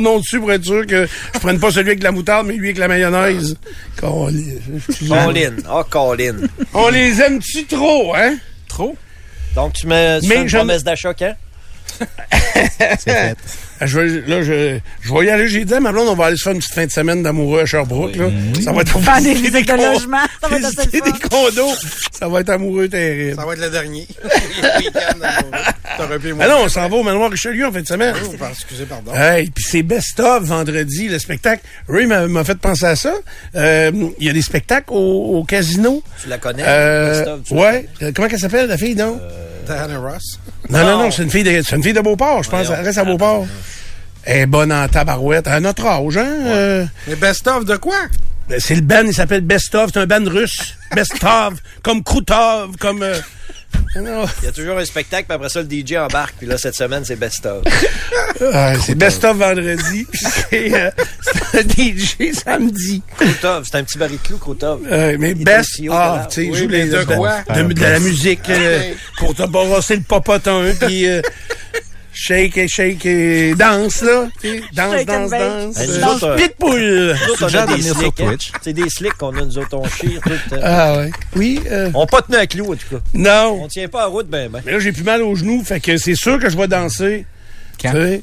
[0.00, 2.68] Nom dessus pour être sûr que je prenne pas celui avec la moutarde, mais lui
[2.68, 3.56] avec la mayonnaise.
[3.96, 4.34] Colin.
[5.08, 5.56] Colin.
[5.70, 6.36] Oh, Colin.
[6.74, 8.36] On les aime-tu trop, hein?
[8.68, 8.96] Trop?
[9.54, 11.34] Donc, tu mets tu Mais fais une promesse d'achat quand?
[13.82, 15.48] Je vais, là, je, je vais y aller.
[15.48, 17.22] J'ai dit à ma blonde, on va aller se faire une petite fin de semaine
[17.22, 18.14] d'amoureux à Sherbrooke.
[18.14, 18.26] Là.
[18.62, 21.12] Ça va être Faire des visites de con- logement, ça va être assez visiter le
[21.12, 21.74] des condos.
[22.12, 23.36] Ça va être amoureux terrible.
[23.36, 24.06] Ça va être le dernier.
[26.40, 28.14] Ah non, on s'en va au manoir Richelieu en fin de semaine.
[28.24, 29.12] Oh, excusez, pardon.
[29.14, 31.62] Hey, puis c'est best-of vendredi, le spectacle.
[31.88, 33.12] Ray m'a m'a fait penser à ça.
[33.54, 36.02] Euh, Il y a des spectacles au, au casino.
[36.22, 36.62] Tu la connais?
[36.66, 37.88] Euh, la ouais.
[38.02, 39.20] Euh, Comment qu'elle s'appelle, la fille, non?
[39.72, 40.38] Ross?
[40.68, 42.68] non, non, non, c'est une fille de, c'est une fille de Beauport, je pense.
[42.70, 43.46] Elle reste à Beauport.
[44.24, 45.46] Elle est bonne en tabarouette.
[45.46, 46.26] À notre âge, hein?
[46.46, 47.96] Euh, Mais best-of de quoi?
[48.50, 49.90] Ben, c'est le band, il s'appelle Best-of.
[49.94, 50.74] C'est un band russe.
[50.94, 51.54] Best-of.
[51.82, 53.02] comme Krutov, comme...
[53.02, 53.16] euh,
[53.96, 54.24] non.
[54.42, 56.34] Il y a toujours un spectacle, puis après ça, le DJ embarque.
[56.38, 57.62] Puis là, cette semaine, c'est Best of.
[58.40, 60.04] Ouais, c'est Best-of vendredi.
[60.12, 60.20] puis
[60.50, 60.90] c'est euh,
[61.54, 63.02] un DJ samedi.
[63.16, 64.80] Krutov, c'est un petit baril de clou, Krutov.
[64.90, 67.42] Euh, mais Il best of, tu sais, il joue les de quoi?
[67.54, 71.22] de, de la musique euh, pour te brosser le popotin puis euh,
[72.22, 75.76] shake et shake et danse là, tu sais, danse Shake danse danse.
[75.88, 77.16] Nous euh, euh, Pitbull.
[77.80, 78.26] Slicks, hein.
[78.28, 78.52] Twitch.
[78.60, 80.54] C'est des slicks qu'on a, nous autres, on chire tout.
[80.54, 80.60] euh.
[80.62, 81.10] Ah ouais.
[81.34, 83.02] Oui, euh, On pas tenu à clou, en tout cas.
[83.14, 83.60] non.
[83.62, 84.60] On tient pas à route, ben, ben.
[84.66, 87.24] Mais là j'ai plus mal aux genoux, fait que c'est sûr que je vais danser.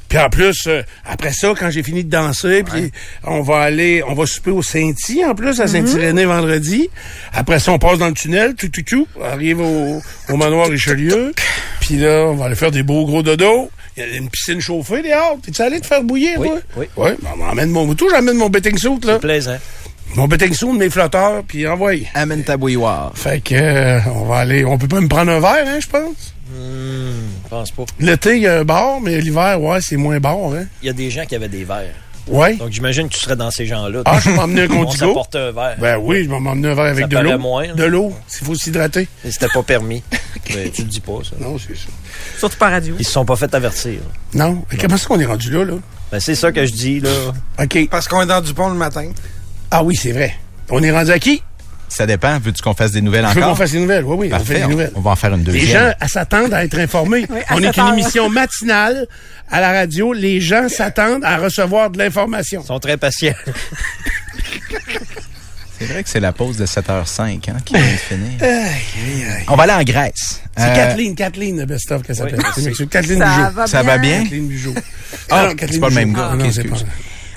[0.07, 2.91] Puis en plus, euh, après ça, quand j'ai fini de danser, puis
[3.23, 6.91] on va aller, on va souper au Saint-Y, en plus, à Saint-Irénée vendredi.
[7.33, 9.99] Après ça, on passe dans le tunnel, tout, tout, tout, on arrive au,
[10.29, 11.33] au manoir Richelieu.
[11.79, 13.71] Puis là, on va aller faire des beaux gros dodos.
[13.97, 15.37] Il y a une piscine chauffée dehors.
[15.43, 16.59] T'es-tu allé te faire bouillir, Oui, toi?
[16.77, 16.85] oui.
[16.97, 19.17] Oui, ben, on emmène mon moto, j'emmène mon betting suit, là.
[19.17, 19.57] Plaisant.
[20.15, 21.93] Mon betting suit, mes flotteurs, puis envoie.
[22.13, 23.11] Amène ta bouilloire.
[23.15, 25.87] Fait que, euh, on va aller, on peut pas me prendre un verre, hein, je
[25.87, 26.33] pense?
[26.53, 27.83] Je pense pas.
[27.99, 30.65] L'été, il y a un bar, mais l'hiver, ouais, c'est moins bar, hein.
[30.81, 31.93] Il y a des gens qui avaient des verres.
[32.27, 32.55] Ouais.
[32.55, 34.01] Donc, j'imagine que tu serais dans ces gens-là.
[34.05, 35.07] Ah, je vais m'emmener un On contigo.
[35.07, 35.77] s'apportait un verre.
[35.79, 37.37] Ben oui, je vais m'emmener un verre avec Ça de l'eau.
[37.39, 37.73] moins, là.
[37.73, 39.07] De l'eau, s'il faut s'hydrater.
[39.23, 40.03] Mais C'était pas permis.
[40.53, 41.35] Mais tu le dis pas, ça.
[41.39, 41.87] Non, c'est ça.
[42.39, 42.95] Surtout par radio.
[42.99, 43.99] Ils se sont pas fait avertir.
[44.33, 44.63] Non.
[44.71, 45.73] Mais comment est-ce qu'on est rendu là, là?
[46.11, 47.09] Ben, c'est ça que je dis, là.
[47.61, 47.87] OK.
[47.89, 49.09] Parce qu'on est dans Dupont le matin.
[49.71, 50.35] Ah oui, c'est vrai.
[50.69, 51.41] On est rendu à qui?
[51.89, 52.37] Ça dépend.
[52.39, 53.57] Veux-tu qu'on fasse des nouvelles Je veux qu'on encore?
[53.57, 54.03] fasse des nouvelles.
[54.03, 54.53] Oui, oui, on fait Parfait.
[54.59, 54.91] des On, nouvelles.
[54.95, 55.83] on va en faire une Les deuxième.
[55.87, 57.25] gens à s'attendent à être informés.
[57.29, 59.07] Oui, à on est une émission matinale
[59.49, 60.11] à la radio.
[60.13, 62.61] Les gens s'attendent à recevoir de l'information.
[62.63, 63.33] Ils sont très patients.
[65.79, 67.21] C'est vrai que c'est la pause de 7h05
[67.51, 68.39] hein, qui vient de finir.
[69.47, 70.41] On va aller en Grèce.
[70.57, 72.39] C'est Euh, Kathleen, Kathleen, le best-of qu'elle s'appelle.
[72.41, 72.61] merci.
[72.63, 73.51] C'est monsieur Kathleen Ça Bugeaud.
[73.51, 73.91] va Ça bien.
[73.91, 74.23] va bien?
[74.23, 74.73] Kathleen Bugeaud.
[75.29, 76.29] Ah, Kathleen c'est pas le même gars.
[76.31, 76.81] Ah, Ok, non, c'est excuse.
[76.83, 76.89] pas-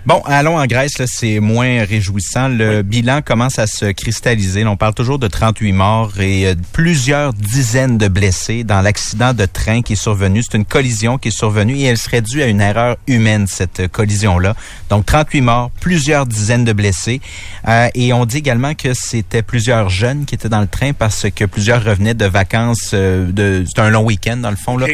[0.06, 2.49] Bon, allons en Grèce, là, c'est moins réjouissant.
[2.49, 4.65] Le bilan commence à se cristalliser.
[4.65, 9.44] On parle toujours de 38 morts et euh, plusieurs dizaines de blessés dans l'accident de
[9.44, 10.43] train qui est survenu.
[10.43, 13.81] C'est une collision qui est survenue et elle serait due à une erreur humaine, cette
[13.81, 14.55] euh, collision-là.
[14.88, 17.21] Donc, 38 morts, plusieurs dizaines de blessés.
[17.69, 21.27] Euh, et on dit également que c'était plusieurs jeunes qui étaient dans le train parce
[21.34, 22.93] que plusieurs revenaient de vacances.
[22.94, 24.78] euh, de, c'est un long week-end, dans le fond.
[24.78, 24.87] Là.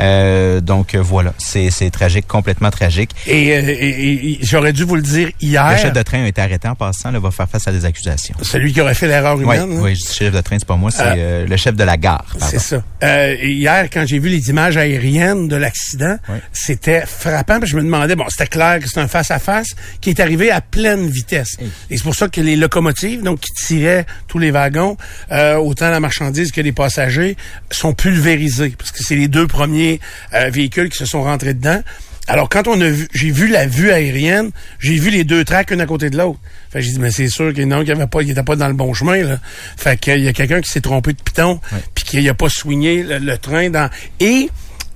[0.00, 3.10] Euh, donc, voilà, c'est, c'est tragique, complètement tragique.
[3.28, 5.70] Et, euh, et- et- et j'aurais dû vous le dire hier.
[5.72, 7.84] Le chef de train a été arrêté en passant, là, va faire face à des
[7.84, 8.34] accusations.
[8.42, 9.72] Celui qui aurait fait l'erreur Oui, humaine.
[9.72, 9.80] hein?
[9.80, 11.84] oui, je dis chef de train, c'est pas moi, c'est Euh, euh, le chef de
[11.84, 12.24] la gare.
[12.40, 12.82] C'est ça.
[13.02, 16.38] Euh, hier, quand j'ai vu les images aériennes de l'accident, Oui.
[16.52, 17.60] c'était frappant.
[17.60, 19.68] Que je me demandais, bon, c'était clair que c'est un face-à-face
[20.00, 21.56] qui est arrivé à pleine vitesse.
[21.90, 24.96] Et c'est pour ça que les locomotives, donc qui tiraient tous les wagons,
[25.32, 27.36] euh, autant la marchandise que les passagers,
[27.70, 28.74] sont pulvérisés.
[28.78, 30.00] Parce que c'est les deux premiers
[30.34, 31.82] euh, véhicules qui se sont rentrés dedans.
[32.28, 35.70] Alors, quand on a vu, j'ai vu la vue aérienne, j'ai vu les deux tracks
[35.70, 36.38] une à côté de l'autre.
[36.70, 38.20] Fait que j'ai dit, mais c'est sûr qu'il y en a un qui avait pas,
[38.22, 39.38] il était pas dans le bon chemin, là.
[39.76, 41.58] Fait qu'il y a quelqu'un qui s'est trompé de piton,
[41.94, 43.88] puis qu'il a pas soigné le, le train dans,
[44.20, 44.50] et,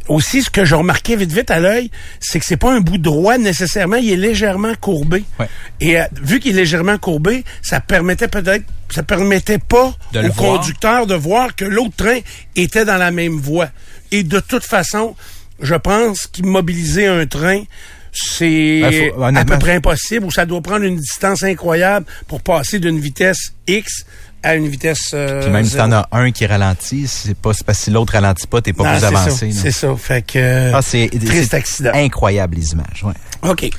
[0.08, 1.90] aussi, ce que j'ai remarqué vite vite à l'œil,
[2.20, 5.24] c'est que c'est pas un bout droit nécessairement, il est légèrement courbé.
[5.38, 5.46] Ouais.
[5.80, 10.32] Et euh, vu qu'il est légèrement courbé, ça permettait peut-être, ça permettait pas De au
[10.32, 10.58] voir.
[10.58, 12.18] conducteur de voir que l'autre train
[12.56, 13.68] était dans la même voie.
[14.10, 15.14] Et de toute façon,
[15.62, 17.62] je pense qu'immobiliser un train,
[18.12, 22.42] c'est Ben, faut- à peu près impossible ou ça doit prendre une distance incroyable pour
[22.42, 24.04] passer d'une vitesse X
[24.42, 25.12] à une vitesse.
[25.14, 28.12] euh, Puis même si t'en as un qui ralentit, c'est pas parce que si l'autre
[28.14, 29.52] ralentit pas, t'es pas Non, plus avancé.
[29.52, 29.94] C'est ça.
[29.96, 30.72] Fait que.
[30.74, 31.92] Ah, c'est triste accident.
[31.94, 33.04] incroyable les images.
[33.04, 33.14] Ouais.
[33.50, 33.70] OK.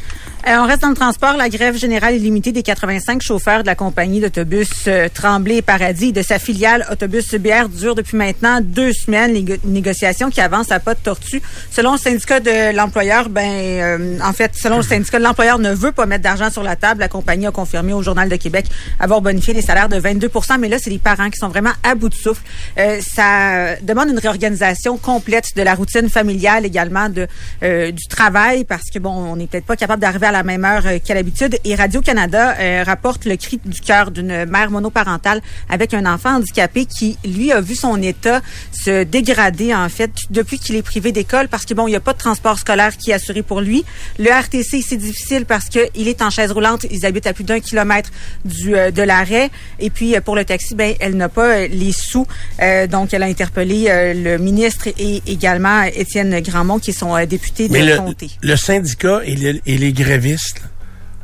[0.45, 1.37] Euh, on reste dans le transport.
[1.37, 6.11] La grève générale illimitée des 85 chauffeurs de la compagnie d'autobus euh, Tremblay Paradis et
[6.11, 9.31] de sa filiale Autobus CBR dure depuis maintenant deux semaines.
[9.31, 11.41] Les go- négociations qui avancent à pas de tortue.
[11.71, 15.71] Selon le syndicat de l'employeur, ben, euh, en fait, selon le syndicat de l'employeur ne
[15.73, 16.99] veut pas mettre d'argent sur la table.
[16.99, 18.65] La compagnie a confirmé au Journal de Québec
[18.99, 20.29] avoir bonifié les salaires de 22
[20.59, 22.43] Mais là, c'est les parents qui sont vraiment à bout de souffle.
[22.79, 27.27] Euh, ça demande une réorganisation complète de la routine familiale également de
[27.63, 30.65] euh, du travail parce que bon, on n'est peut-être pas capable d'arriver à la même
[30.65, 31.57] heure euh, qu'à l'habitude.
[31.63, 36.35] Et Radio Canada euh, rapporte le cri du cœur d'une mère monoparentale avec un enfant
[36.35, 38.41] handicapé qui lui a vu son état
[38.73, 42.01] se dégrader en fait depuis qu'il est privé d'école parce que bon, il n'y a
[42.01, 43.85] pas de transport scolaire qui est assuré pour lui.
[44.19, 46.85] Le RTC c'est difficile parce que il est en chaise roulante.
[46.91, 48.09] Ils habitent à plus d'un kilomètre
[48.43, 49.49] du euh, de l'arrêt.
[49.79, 52.27] Et puis pour le taxi, ben elle n'a pas les sous.
[52.61, 57.73] Euh, donc elle a interpellé le ministre et également Étienne Grandmont qui sont députés de
[57.73, 58.29] Mais le, comté.
[58.41, 60.22] le syndicat et, le- et les grévistes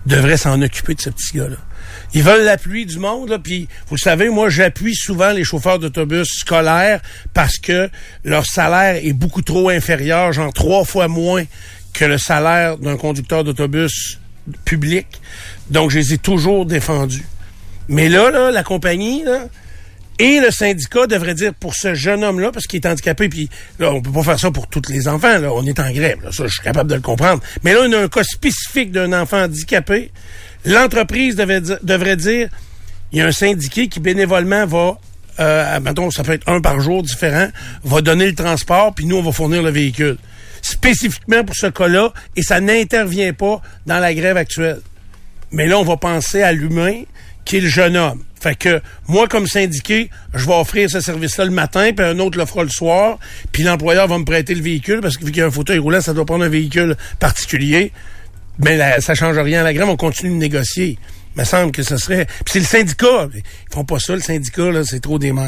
[0.05, 1.57] devraient s'en occuper de ce petit gars-là.
[2.13, 6.27] Ils veulent l'appui du monde, puis vous le savez, moi j'appuie souvent les chauffeurs d'autobus
[6.27, 7.01] scolaires
[7.33, 7.89] parce que
[8.23, 11.43] leur salaire est beaucoup trop inférieur, genre trois fois moins
[11.93, 14.19] que le salaire d'un conducteur d'autobus
[14.65, 15.07] public.
[15.69, 17.25] Donc je les ai toujours défendus.
[17.87, 19.23] Mais là, la compagnie,
[20.19, 23.49] et le syndicat devrait dire pour ce jeune homme-là, parce qu'il est handicapé, puis
[23.79, 26.21] là, on peut pas faire ça pour tous les enfants, là, on est en grève,
[26.23, 27.41] là, ça, je suis capable de le comprendre.
[27.63, 30.11] Mais là, on a un cas spécifique d'un enfant handicapé.
[30.65, 32.49] L'entreprise devrait dire,
[33.11, 34.99] il y a un syndiqué qui bénévolement va,
[35.39, 37.47] euh, mettons, ça peut être un par jour différent,
[37.85, 40.17] va donner le transport, puis nous, on va fournir le véhicule.
[40.61, 44.81] Spécifiquement pour ce cas-là, et ça n'intervient pas dans la grève actuelle.
[45.51, 47.03] Mais là, on va penser à l'humain
[47.45, 48.21] qui est le jeune homme.
[48.39, 52.37] Fait que moi, comme syndiqué, je vais offrir ce service-là le matin, puis un autre
[52.37, 53.19] le fera le soir,
[53.51, 55.79] puis l'employeur va me prêter le véhicule, parce que vu qu'il y a un fauteuil
[55.79, 57.91] roulant, ça doit prendre un véhicule particulier.
[58.59, 60.97] Mais là, ça change rien à la grève, on continue de négocier.
[61.35, 62.25] Il me semble que ce serait.
[62.25, 63.29] Puis c'est le syndicat.
[63.33, 65.47] Ils font pas ça, le syndicat, là, c'est trop dément.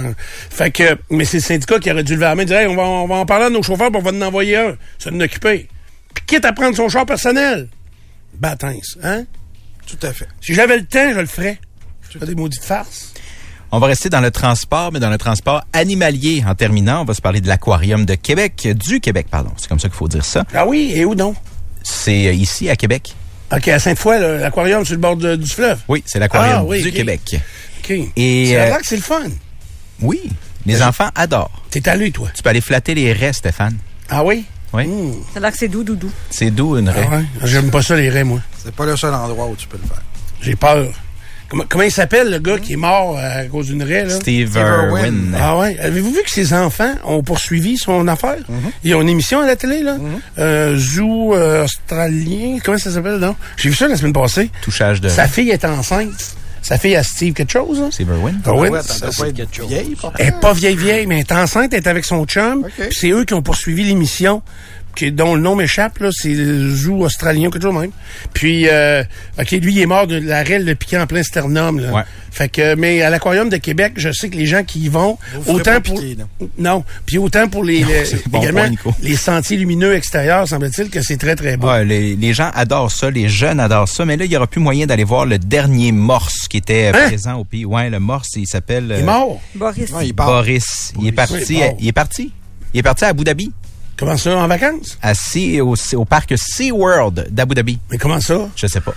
[0.49, 0.97] Fait que.
[1.09, 2.83] Mais c'est le syndicat qui aurait dû lever la main et dire Hey, on va,
[2.83, 4.77] on va en parler à nos chauffeurs, puis on va en envoyer un.
[4.99, 5.67] Ça nous occuper.
[6.13, 7.67] Puis quitte à prendre son char personnel.
[8.35, 9.25] Bâtins, hein?
[9.87, 10.27] Tout à fait.
[10.39, 11.59] Si j'avais le temps, je le ferais.
[12.11, 13.13] C'est pas des maudites farces?
[13.71, 16.43] On va rester dans le transport, mais dans le transport animalier.
[16.45, 19.51] En terminant, on va se parler de l'aquarium de Québec, du Québec, pardon.
[19.57, 20.43] C'est comme ça qu'il faut dire ça.
[20.53, 21.37] Ah oui, et où donc?
[21.83, 23.15] C'est euh, ici à Québec.
[23.53, 25.79] OK, à Sainte-Foy, là, l'aquarium sur le bord de- du fleuve.
[25.87, 26.91] Oui, c'est l'aquarium Ah, oui, du.
[26.91, 27.21] Québec.
[27.83, 27.91] OK.
[28.17, 29.23] Et, C'est euh, là que c'est le fun.
[30.01, 30.19] Oui,
[30.65, 31.63] les enfants adorent.
[31.69, 32.27] T'es allé, toi?
[32.35, 33.77] Tu peux aller flatter les raies, Stéphane.
[34.09, 34.45] Ah oui?
[34.73, 35.11] Oui, Hmm.
[35.33, 36.09] Ça a l'air que c'est doux, doudou.
[36.29, 37.05] c'est doux une raie.
[37.09, 37.23] Ah ouais?
[37.43, 38.39] J'aime pas ça, les raies, moi.
[38.63, 40.01] C'est pas le seul endroit où tu peux le faire.
[40.41, 40.87] J'ai peur.
[41.51, 44.15] Comment, comment il s'appelle, le gars qui est mort à cause d'une raie, là?
[44.15, 45.35] Steve Irwin.
[45.37, 45.77] Ah ouais.
[45.81, 48.37] Avez-vous vu que ses enfants ont poursuivi son affaire?
[48.85, 49.97] Ils ont une émission à la télé, là.
[50.39, 52.57] Euh, Zoo euh, australien.
[52.63, 53.35] Comment ça s'appelle, non?
[53.57, 54.49] J'ai vu ça la semaine passée.
[54.61, 56.37] Touchage de Sa fille est enceinte.
[56.61, 57.89] Sa fille a Steve quelque chose, hein?
[57.91, 58.39] Steve Irwin.
[58.45, 61.21] Irwin, ouais, ça, ça doit c'est- vieille, pas Elle est pas vieille vieille, mais elle
[61.21, 62.59] est enceinte, elle est avec son chum.
[62.59, 62.71] OK.
[62.77, 64.41] Puis c'est eux qui ont poursuivi l'émission,
[64.95, 67.91] qui, dont le nom m'échappe, là, c'est le zoo australien, quelque chose de même.
[68.33, 69.03] Puis, euh,
[69.39, 71.79] OK, lui, il est mort de la raie le piquant en plein sternum.
[71.79, 71.91] Là.
[71.91, 72.01] Ouais.
[72.31, 75.17] Fait que, mais à l'aquarium de Québec, je sais que les gens qui y vont,
[75.41, 75.95] Vous autant pour...
[75.99, 76.49] piquer, non.
[76.57, 80.89] non, puis autant pour les, les- c'est bon également point, les sentiers lumineux extérieurs, semble-t-il
[80.89, 81.67] que c'est très, très beau.
[81.67, 84.47] Ouais, les, les gens adorent ça, les jeunes adorent ça, mais là, il n'y aura
[84.47, 87.07] plus moyen d'aller voir le dernier morse qui était euh, Hein?
[87.07, 87.65] présent au pays.
[87.65, 89.41] Ouais, le morse, il s'appelle Il euh, est mort?
[89.55, 89.91] Boris.
[89.91, 90.13] Non, il.
[90.13, 90.93] Boris.
[91.01, 91.35] Il est parti.
[91.49, 91.63] Oui.
[91.81, 92.31] Il est parti.
[92.73, 93.51] Il est parti à Abu Dhabi,
[93.97, 94.97] Comment ça, en vacances?
[95.01, 97.79] à Sea- au, au parc SeaWorld d'Abu Dhabi.
[97.91, 98.49] Mais comment ça?
[98.55, 98.93] Je sais pas.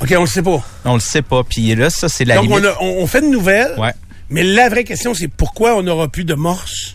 [0.00, 0.62] OK, on le sait pas.
[0.84, 1.42] On le sait pas.
[1.44, 2.60] Puis là, ça, c'est la Donc, limite.
[2.64, 3.74] on, a- on- on fait de nouvelles.
[3.78, 3.92] Ouais.
[4.30, 6.94] Mais la vraie question, c'est pourquoi on n'aura plus de morse?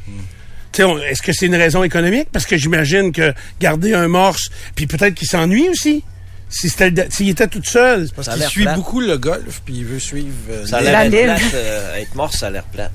[0.71, 2.27] Tu sais, on- Est-ce que c'est une raison économique?
[2.31, 6.03] Parce que j'imagine que garder un morse, puis peut-être qu'il s'ennuie aussi.
[6.51, 6.67] Si
[7.09, 8.09] S'il était tout seul.
[8.15, 8.75] Parce qu'il suit plate.
[8.75, 10.33] beaucoup le golf, puis il veut suivre...
[10.49, 11.41] euh, Ça a La plate.
[11.53, 12.91] euh, être mort, ça a l'air plate.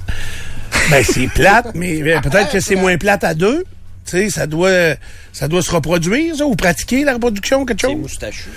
[0.90, 3.64] Ben, c'est plate, mais mais peut-être que c'est moins plate à deux.
[4.04, 4.94] Tu sais, ça doit,
[5.32, 7.96] ça doit se reproduire, ça, ou pratiquer la reproduction, quelque C'est chose?
[8.00, 8.50] moustachu.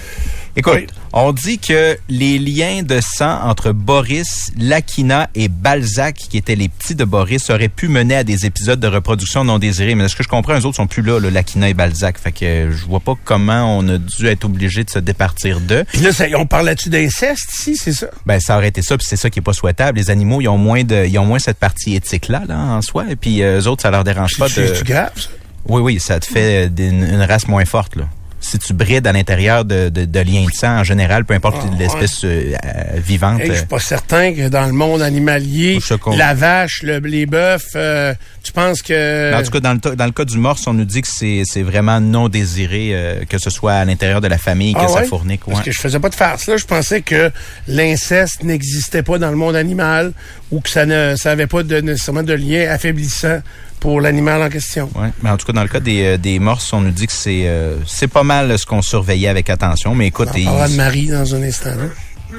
[0.58, 0.88] Écoute, Oui.
[1.14, 6.68] on dit que les liens de sang entre Boris, Lakina et Balzac, qui étaient les
[6.68, 9.94] petits de Boris, auraient pu mener à des épisodes de reproduction non désirés.
[9.96, 12.18] Mais ce que je comprends, eux autres sont plus là, le Lakina et Balzac.
[12.18, 15.60] Fait que euh, je vois pas comment on a dû être obligé de se départir
[15.60, 15.84] d'eux.
[15.94, 18.08] Puis là, ça- on là-dessus d'inceste ici, c'est ça?
[18.26, 20.00] Ben, ça aurait été ça, puis c'est ça qui est pas souhaitable.
[20.00, 23.06] Les animaux, ils ont moins de, ils ont moins cette partie éthique-là, là, en soi.
[23.12, 24.54] Et puis, euh, eux autres, ça leur dérange pas de...
[24.54, 25.30] c'est grave, ça?
[25.70, 28.06] Oui, oui, ça te fait d'une- une race moins forte, là.
[28.40, 31.58] Si tu brides à l'intérieur de, de, de liens de sang en général, peu importe
[31.62, 33.42] Ah, l'espèce euh, euh, vivante.
[33.42, 35.80] Hey, je euh, suis pas certain que dans le monde animalier,
[36.16, 38.14] la vache, le- les bœufs, euh,
[38.44, 39.34] tu penses que...
[39.34, 41.64] En tout cas, dans le, dans le cas du morse, on nous dit que c'est
[41.64, 45.00] vraiment non désiré, euh, que ce soit à l'intérieur de la famille, que Ah ça
[45.02, 45.06] ouais?
[45.08, 45.42] fournique.
[45.46, 45.66] Parce ouais.
[45.66, 46.58] que je faisais pas de farce là.
[46.58, 47.32] Je pensais que
[47.68, 50.14] l'inceste n'existait pas dans le monde animal
[50.52, 53.42] ou que ça ne ça avait pas de, nécessairement de lien affaiblissant
[53.80, 54.90] pour l'animal en question.
[54.96, 57.06] Ouais, mais en tout cas, dans le cas des, euh, des morses, on nous dit
[57.08, 59.94] que c'est euh, c'est pas mal ce qu'on surveillait avec attention.
[59.94, 61.70] Mais écoute, On ils- parlera de Marie dans un instant.
[61.76, 62.38] là.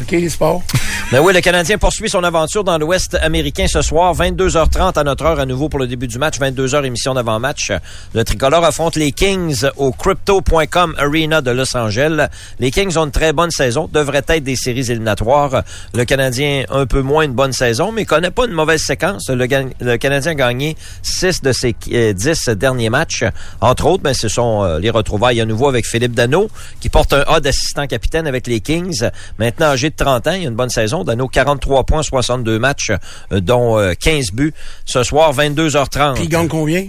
[0.00, 0.62] OK, les sports?
[1.12, 5.24] Ben oui, le Canadien poursuit son aventure dans l'Ouest américain ce soir, 22h30 à notre
[5.24, 7.72] heure à nouveau pour le début du match, 22h émission d'avant-match.
[8.14, 12.28] Le tricolore affronte les Kings au Crypto.com Arena de Los Angeles.
[12.60, 15.64] Les Kings ont une très bonne saison, devraient être des séries éliminatoires.
[15.94, 19.28] Le Canadien un peu moins une bonne saison, mais connaît pas une mauvaise séquence.
[19.30, 23.24] Le, Canadien a gagné 6 de ses euh, 10 derniers matchs.
[23.60, 26.48] Entre autres, ben, ce sont euh, les retrouvailles à nouveau avec Philippe Dano,
[26.80, 29.08] qui porte un A d'assistant capitaine avec les Kings.
[29.40, 31.04] Maintenant de 30 ans, il a une bonne saison.
[31.04, 32.90] Dano, 43 points, 62 matchs,
[33.32, 34.54] euh, dont euh, 15 buts.
[34.84, 36.14] Ce soir, 22h30.
[36.14, 36.88] Puis il gagne combien?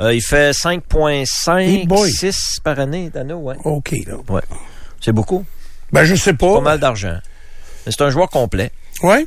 [0.00, 2.10] Euh, il fait Hey 5,5, boy.
[2.10, 3.56] 6 par année, Dano, ouais.
[3.64, 4.14] OK, là.
[4.28, 4.42] Ouais.
[5.00, 5.44] C'est beaucoup.
[5.92, 6.54] Ben, je sais pas.
[6.54, 7.16] Pas mal d'argent.
[7.86, 8.70] Mais C'est un joueur complet.
[9.02, 9.26] Ouais?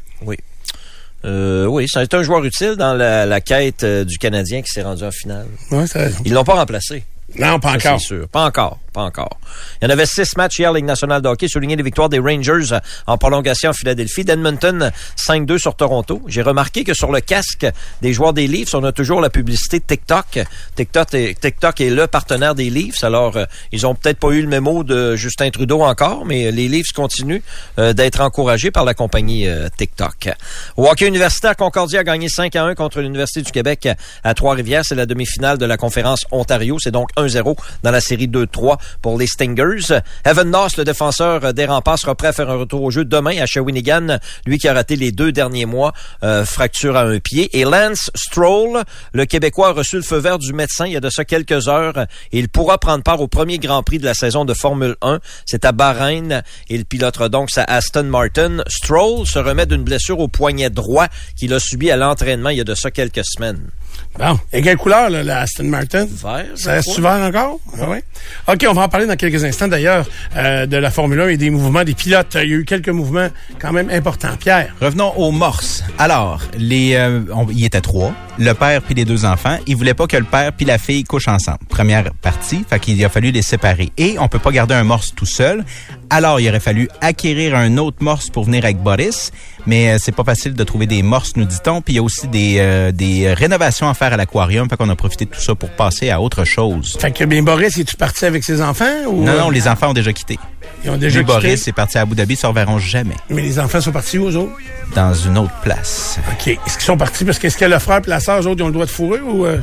[1.26, 4.84] Euh, oui, c'est un joueur utile dans la, la quête euh, du Canadien qui s'est
[4.84, 5.48] rendu en finale.
[5.72, 5.86] Ouais.
[6.24, 7.04] Ils l'ont pas remplacé.
[7.38, 8.00] Non, pas encore.
[8.00, 8.28] C'est sûr.
[8.30, 8.80] Pas encore.
[8.94, 9.40] Pas encore.
[9.82, 12.20] Il y en avait six matchs hier, Ligue nationale de hockey, souligné les victoires des
[12.20, 14.24] Rangers euh, en prolongation à Philadelphie.
[14.24, 16.22] D'Edmonton, 5-2 sur Toronto.
[16.28, 17.68] J'ai remarqué que sur le casque
[18.02, 20.40] des joueurs des Leafs, on a toujours la publicité TikTok.
[20.76, 23.04] TikTok est, TikTok est le partenaire des Leafs.
[23.04, 26.68] Alors, euh, ils ont peut-être pas eu le mémo de Justin Trudeau encore, mais les
[26.68, 27.42] Leafs continuent
[27.78, 30.30] euh, d'être encouragés par la compagnie euh, TikTok.
[30.78, 33.88] Au hockey universitaire, Concordia a gagné 5 à 1 contre l'Université du Québec
[34.24, 34.84] à Trois-Rivières.
[34.86, 36.78] C'est la demi-finale de la conférence Ontario.
[36.80, 40.00] C'est donc 1-0 dans la série 2-3 pour les Stingers.
[40.26, 43.42] Evan Noss, le défenseur des remparts, sera prêt à faire un retour au jeu demain
[43.42, 44.20] à Shawinigan.
[44.46, 45.94] Lui qui a raté les deux derniers mois,
[46.24, 47.58] euh, fracture à un pied.
[47.58, 48.84] Et Lance Stroll,
[49.14, 51.68] le Québécois, a reçu le feu vert du médecin il y a de ça quelques
[51.68, 52.06] heures.
[52.32, 55.20] Il pourra prendre part au premier Grand Prix de la saison de Formule 1.
[55.46, 56.44] C'est à Bahreïn.
[56.70, 58.64] Il pilotera donc sa Aston Martin.
[58.68, 61.08] Stroll se remet d'une blessure au poignet droit
[61.38, 63.70] qu'il a subi à l'entraînement il y a de ça quelques semaines.
[64.18, 64.38] Bon.
[64.52, 66.06] Et quelle couleur, là, la Aston Martin?
[66.06, 67.60] Vert, Ça reste vert encore?
[67.80, 68.04] Ah ouais.
[68.48, 71.38] OK, on va en parler dans quelques instants, d'ailleurs, euh, de la Formule 1 et
[71.38, 72.36] des mouvements des pilotes.
[72.42, 73.30] Il y a eu quelques mouvements
[73.60, 74.36] quand même importants.
[74.40, 74.76] Pierre?
[74.82, 75.84] Revenons aux morses.
[75.98, 79.58] Alors, les, euh, on- il était trois, le père puis les deux enfants.
[79.68, 81.60] Ils voulaient pas que le père puis la fille couchent ensemble.
[81.70, 83.92] Première partie, fait qu'il a fallu les séparer.
[83.98, 85.64] Et on peut pas garder un morse tout seul.
[86.10, 89.32] Alors, il aurait fallu acquérir un autre morse pour venir avec Boris.
[89.66, 91.82] Mais euh, c'est pas facile de trouver des morses, nous dit-on.
[91.82, 94.68] Puis il y a aussi des, euh, des rénovations à faire à l'aquarium.
[94.70, 96.98] Fait qu'on a profité de tout ça pour passer à autre chose.
[97.00, 98.86] Fait que, bien, Boris, es-tu parti avec ses enfants?
[99.08, 100.40] Ou, Non, euh, non, les enfants ont déjà quitté.
[100.84, 101.38] Ils ont déjà Lui, quitté?
[101.42, 104.18] Boris est parti à Abu Dhabi, ils se reverront jamais Mais les enfants sont partis
[104.18, 104.52] aux autres?
[104.96, 106.18] dans une autre place.
[106.32, 106.48] OK.
[106.48, 107.24] Est-ce qu'ils sont partis?
[107.24, 108.90] Parce qu'est-ce que le frère et la sœur, eux autres, ils ont le droit de
[108.92, 109.46] fourrer ou...
[109.46, 109.60] euh?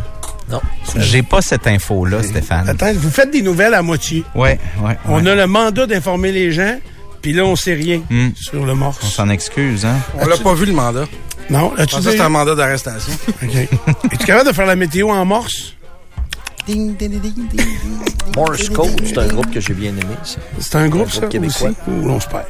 [0.49, 0.61] Non.
[0.99, 2.69] J'ai pas cette info-là, Stéphane.
[2.69, 4.23] Attends, vous faites des nouvelles à moitié.
[4.37, 4.97] Ouais, ouais.
[5.09, 6.77] On a le mandat d'informer les gens,
[7.23, 8.29] puis là, on sait rien Hmm.
[8.35, 8.99] sur le morse.
[9.03, 9.97] On s'en excuse, hein?
[10.19, 11.05] On l'a pas vu, le mandat.
[11.51, 13.13] Non, là-tu pensais que c'était un mandat d'arrestation.
[13.43, 13.55] OK.
[14.13, 15.75] Es-tu capable de faire la météo en morse?
[18.35, 20.17] Morse Code, c'est un groupe que j'ai bien aimé.
[20.25, 20.39] ça.
[20.59, 21.69] C'est un groupe, Un ça, groupe québécois.
[21.71, 21.79] aussi?
[21.89, 22.47] Ou on se perd?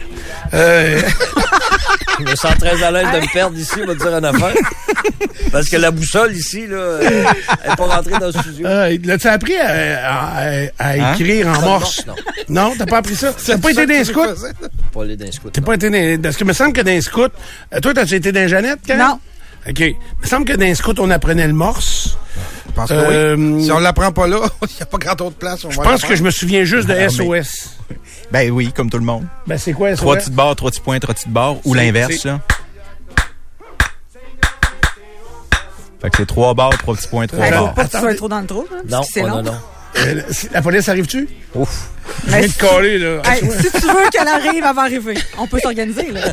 [0.54, 1.02] Euh,
[2.18, 4.54] Je me sens très à l'aise de me perdre ici, on va dire une affaire.
[5.52, 8.66] Parce que la boussole ici, là, elle n'est pas rentrée dans le studio.
[8.66, 10.48] euh, L'as-tu appris à, à-
[10.78, 11.14] à Hein?
[11.14, 12.04] écrire en morse?
[12.06, 12.14] Non,
[12.48, 13.32] Non, t'as pas appris ça?
[13.32, 14.20] T'as pas été dans les scouts?
[14.92, 15.50] pas les scouts.
[15.50, 15.66] T'as non.
[15.66, 16.22] pas été dans...
[16.22, 17.22] Parce que me semble que dans les scouts...
[17.74, 19.06] euh, Toi, t'as-tu été dans Jeannette, Karen?
[19.06, 19.20] Non.
[19.68, 19.80] OK.
[20.22, 22.16] me semble que dans les scouts, on apprenait le morse.
[22.76, 23.64] Pense que Euh, oui.
[23.64, 25.66] Si on l'apprend pas là, il n'y a pas grand autre place.
[25.68, 27.08] Je pense que je me souviens juste de Ah, mais-
[27.42, 27.70] SOS.
[28.30, 29.24] Ben oui, comme tout le monde.
[29.46, 29.96] Ben, c'est quoi SOS?
[30.00, 32.40] Trois petites barres, trois petits points, trois petites barres, ou l'inverse, là.
[36.02, 37.74] Fait que c'est trois barres, trois petits points, trois barres.
[37.74, 38.12] pas que tu Attendez.
[38.12, 38.66] sois trop dans le trou.
[38.72, 39.28] hein, Non, oh, long.
[39.28, 39.54] non, non.
[39.98, 40.20] Euh,
[40.52, 41.26] la police arrive-tu?
[41.54, 41.88] Ouf.
[42.26, 43.22] Je viens de coller, là.
[43.24, 45.14] Hey, si tu veux qu'elle arrive, elle va arriver.
[45.38, 46.20] On peut s'organiser, là.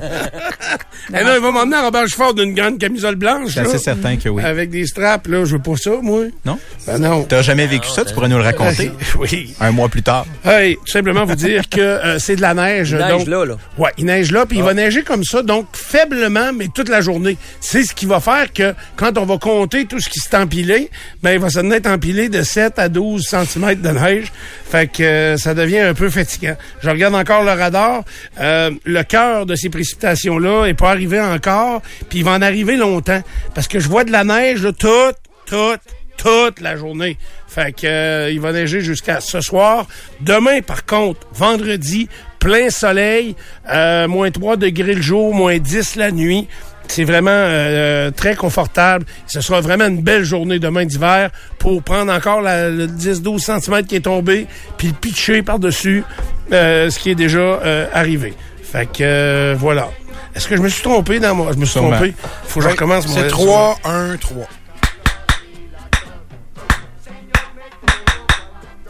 [1.10, 4.30] Eh là, il va m'emmener en Robert fort d'une grande camisole blanche, assez certain que
[4.30, 4.44] oui.
[4.44, 5.44] Avec des straps, là.
[5.46, 6.26] Je veux pas ça, moi.
[6.46, 6.58] Non?
[6.88, 7.24] Ben non.
[7.24, 8.06] T'as jamais vécu ça?
[8.06, 8.92] Tu pourrais nous le raconter?
[9.20, 9.54] Oui.
[9.60, 10.26] un mois plus tard.
[10.44, 12.92] Hey, tout simplement vous dire que euh, c'est de la neige.
[12.92, 13.58] Il neige donc, là, là.
[13.78, 17.02] Ouais, il neige là, puis il va neiger comme ça, donc faiblement, mais toute la
[17.02, 17.38] journée.
[17.60, 20.90] C'est ce qui va faire que quand on va compter tout ce qui s'est empilé,
[21.22, 24.32] ben il va se être empilé de 7 à 12 cm de neige.
[24.70, 26.56] Fait que euh, ça devient un peu fatigant.
[26.82, 28.04] Je regarde encore le radar.
[28.40, 32.76] Euh, le cœur de ces précipitations-là est pas arrivé encore, puis il va en arriver
[32.76, 33.22] longtemps.
[33.54, 35.82] Parce que je vois de la neige, là, toute, toute,
[36.18, 37.18] toute la journée.
[37.48, 39.86] Fait que euh, il va neiger jusqu'à ce soir.
[40.22, 42.08] Demain, par contre, vendredi,
[42.40, 43.36] plein soleil,
[43.72, 46.48] euh, moins 3 degrés le jour, moins 10 la nuit.
[46.88, 49.06] C'est vraiment euh, très confortable.
[49.28, 53.86] Ce sera vraiment une belle journée demain d'hiver pour prendre encore la, le 10-12 cm
[53.86, 54.48] qui est tombé,
[54.78, 56.04] puis le pitcher par-dessus,
[56.52, 58.34] euh, ce qui est déjà euh, arrivé.
[58.62, 59.90] Fait que euh, voilà.
[60.36, 61.52] Est-ce que je me suis trompé dans moi?
[61.54, 61.92] Je me suis Sûrement.
[61.92, 62.16] trompé?
[62.46, 64.48] Faut que je recommence mon C'est 3, 1, 3.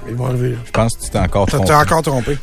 [0.08, 0.34] Ils vont là.
[0.66, 1.66] Je pense que tu t'es encore trompé.
[1.66, 2.38] t'es encore trompé.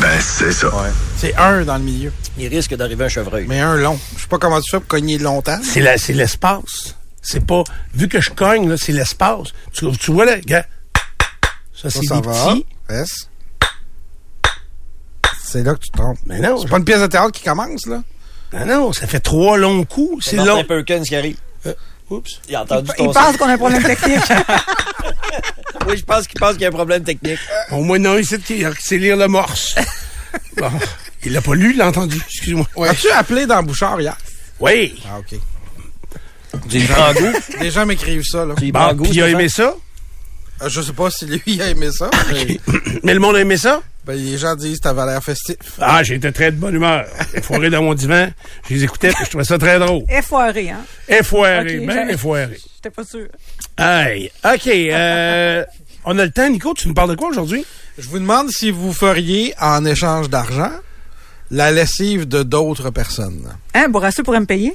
[0.00, 0.68] Ben, c'est ça.
[1.16, 3.44] C'est 1 dans le milieu, Il risque d'arriver un chevreuil.
[3.48, 3.98] mais un long.
[4.16, 5.58] Je sais pas comment tu fais pour cogner longtemps.
[5.62, 6.96] C'est la- c'est l'espace.
[7.22, 7.64] C'est pas.
[7.94, 9.48] Vu que je cogne, là, c'est l'espace.
[9.72, 10.64] Tu, tu vois là, gars?
[11.74, 12.32] Ça, Ça, c'est ça des va.
[12.32, 12.66] petits.
[12.88, 13.28] Yes.
[15.44, 16.18] C'est là que tu te trompes.
[16.26, 18.02] Mais non, C'est pas une pièce de théâtre qui commence, là?
[18.52, 20.24] Non, non, ça fait trois longs coups.
[20.26, 20.62] C'est long.
[20.64, 21.36] Perkins qui arrive.
[22.08, 22.40] Oups.
[22.48, 24.20] Il a entendu Il ton pense qu'on a un problème technique.
[25.86, 27.38] Oui, je pense qu'il pense qu'il y a un problème technique.
[27.70, 29.76] Au moins, non, qui sait lire le morse.
[30.56, 30.70] bon.
[31.24, 32.20] Il l'a pas lu, il l'a entendu.
[32.26, 32.66] Excuse-moi.
[32.88, 34.16] As-tu appelé dans Bouchard hier?
[34.58, 35.00] Oui.
[35.08, 35.38] Ah, OK.
[36.88, 37.32] Prends goût.
[37.60, 38.54] Les gens m'écrivent ça, là.
[38.54, 39.76] Bon, puis il a aimé ça.
[40.62, 42.10] Euh, Je sais pas si lui a aimé ça.
[42.32, 42.58] mais,
[43.04, 43.82] Mais le monde a aimé ça?
[44.06, 45.56] Ben, les gens disent que t'avais l'air festif.
[45.80, 47.06] Ah, j'étais très de bonne humeur.
[47.42, 48.28] Foiré dans mon divan.
[48.68, 50.04] Je les écoutais, puis je trouvais ça très drôle.
[50.08, 50.84] Effoiré, hein?
[51.08, 52.56] Effoiré, Ok, ben effoiré.
[52.76, 53.26] J'étais pas sûre.
[53.76, 54.30] Aïe.
[54.44, 54.68] OK.
[54.68, 55.64] Euh,
[56.04, 56.72] on a le temps, Nico.
[56.74, 57.66] Tu nous parles de quoi aujourd'hui?
[57.98, 60.70] Je vous demande si vous feriez, en échange d'argent,
[61.50, 63.52] la lessive de d'autres personnes.
[63.74, 64.72] Hein, Bourrassou pourrait me payer?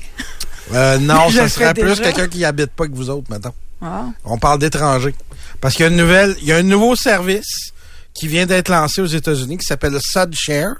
[0.73, 3.55] Euh, non, ça serait plus quelqu'un qui habite pas que vous autres, maintenant.
[3.81, 4.07] Ah.
[4.25, 5.15] On parle d'étrangers.
[5.61, 7.71] Parce qu'il y a une nouvelle, il y a un nouveau service
[8.13, 10.75] qui vient d'être lancé aux États-Unis qui s'appelle SUD-Share.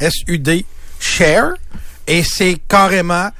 [0.00, 0.64] S-U-D
[1.00, 1.54] Share.
[2.06, 3.30] Et c'est carrément,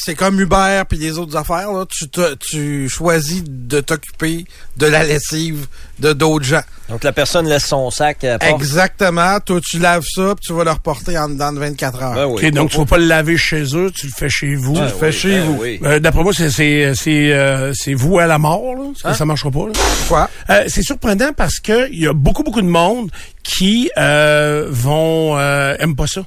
[0.00, 1.84] c'est comme Uber puis les autres affaires, là.
[1.90, 4.44] Tu, te- tu choisis de t'occuper
[4.76, 5.66] de la lessive
[5.98, 6.62] de d'autres gens.
[6.88, 8.52] Donc, la personne laisse son sac à la porte.
[8.52, 9.40] Exactement.
[9.40, 12.14] Toi, tu laves ça puis tu vas le reporter en dedans de 24 heures.
[12.14, 12.46] Ben oui.
[12.46, 14.74] OK, donc tu vas pas le laver chez eux, tu le fais chez vous.
[14.74, 15.58] Ben le fais oui, chez ben vous.
[15.60, 15.80] oui.
[15.84, 18.74] Euh, D'après moi, c'est c'est c'est euh, c'est vous à la mort.
[18.76, 18.84] Là.
[19.02, 19.66] Ça, ça marchera pas.
[19.66, 19.72] là.
[20.08, 20.30] Quoi?
[20.50, 23.10] Euh, c'est surprenant parce que il y a beaucoup beaucoup de monde
[23.42, 26.22] qui euh, vont euh, aiment pas ça.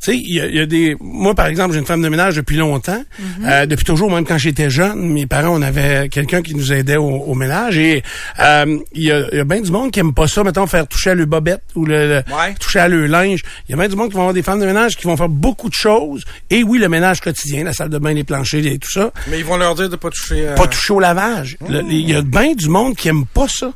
[0.00, 0.96] Tu sais, il y, y a des.
[1.00, 3.02] Moi, par exemple, j'ai une femme de ménage depuis longtemps,
[3.44, 5.00] Euh, depuis toujours, même quand j'étais jeune.
[5.12, 8.02] Mes parents, on avait quelqu'un qui nous aidait au, au ménage et
[8.40, 10.86] euh, il y a, y a bien du monde qui aime pas ça, mettons, faire
[10.86, 12.54] toucher à le bobette ou le, le- Ouais.
[12.60, 13.40] toucher à le linge.
[13.68, 15.16] Il y a bien du monde qui vont avoir des femmes de ménage qui vont
[15.16, 16.24] faire beaucoup de choses.
[16.50, 19.10] Et oui, le ménage quotidien, la salle de bain, les planchers et tout ça.
[19.30, 20.48] Mais ils vont leur dire de pas toucher.
[20.48, 21.56] euh, Pas toucher au lavage.
[21.68, 23.72] Le- Il y a bien du monde qui aime pas ça.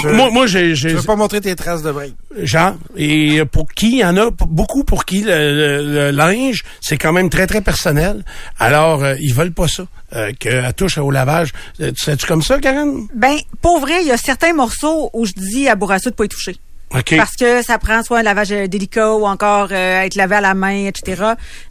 [0.00, 2.14] Tu- Moi, moi j'ai, Tu veux pas montrer tes traces de break.
[2.42, 6.96] genre, et pour qui, il y en a beaucoup pour qui le, le- linge, c'est
[6.96, 8.24] quand même très, très personnel.
[8.58, 11.52] Alors, euh, ils veulent pas ça, euh, qu'elle touche au lavage.
[11.80, 13.06] Euh, tu sais-tu comme ça, Karen?
[13.14, 16.24] Ben, pour vrai, il y a certains morceaux où je dis à Bourrassou de pas
[16.24, 16.56] y toucher.
[16.90, 20.40] Parce que ça prend soit un lavage euh, délicat ou encore euh, être lavé à
[20.40, 21.22] la main, etc.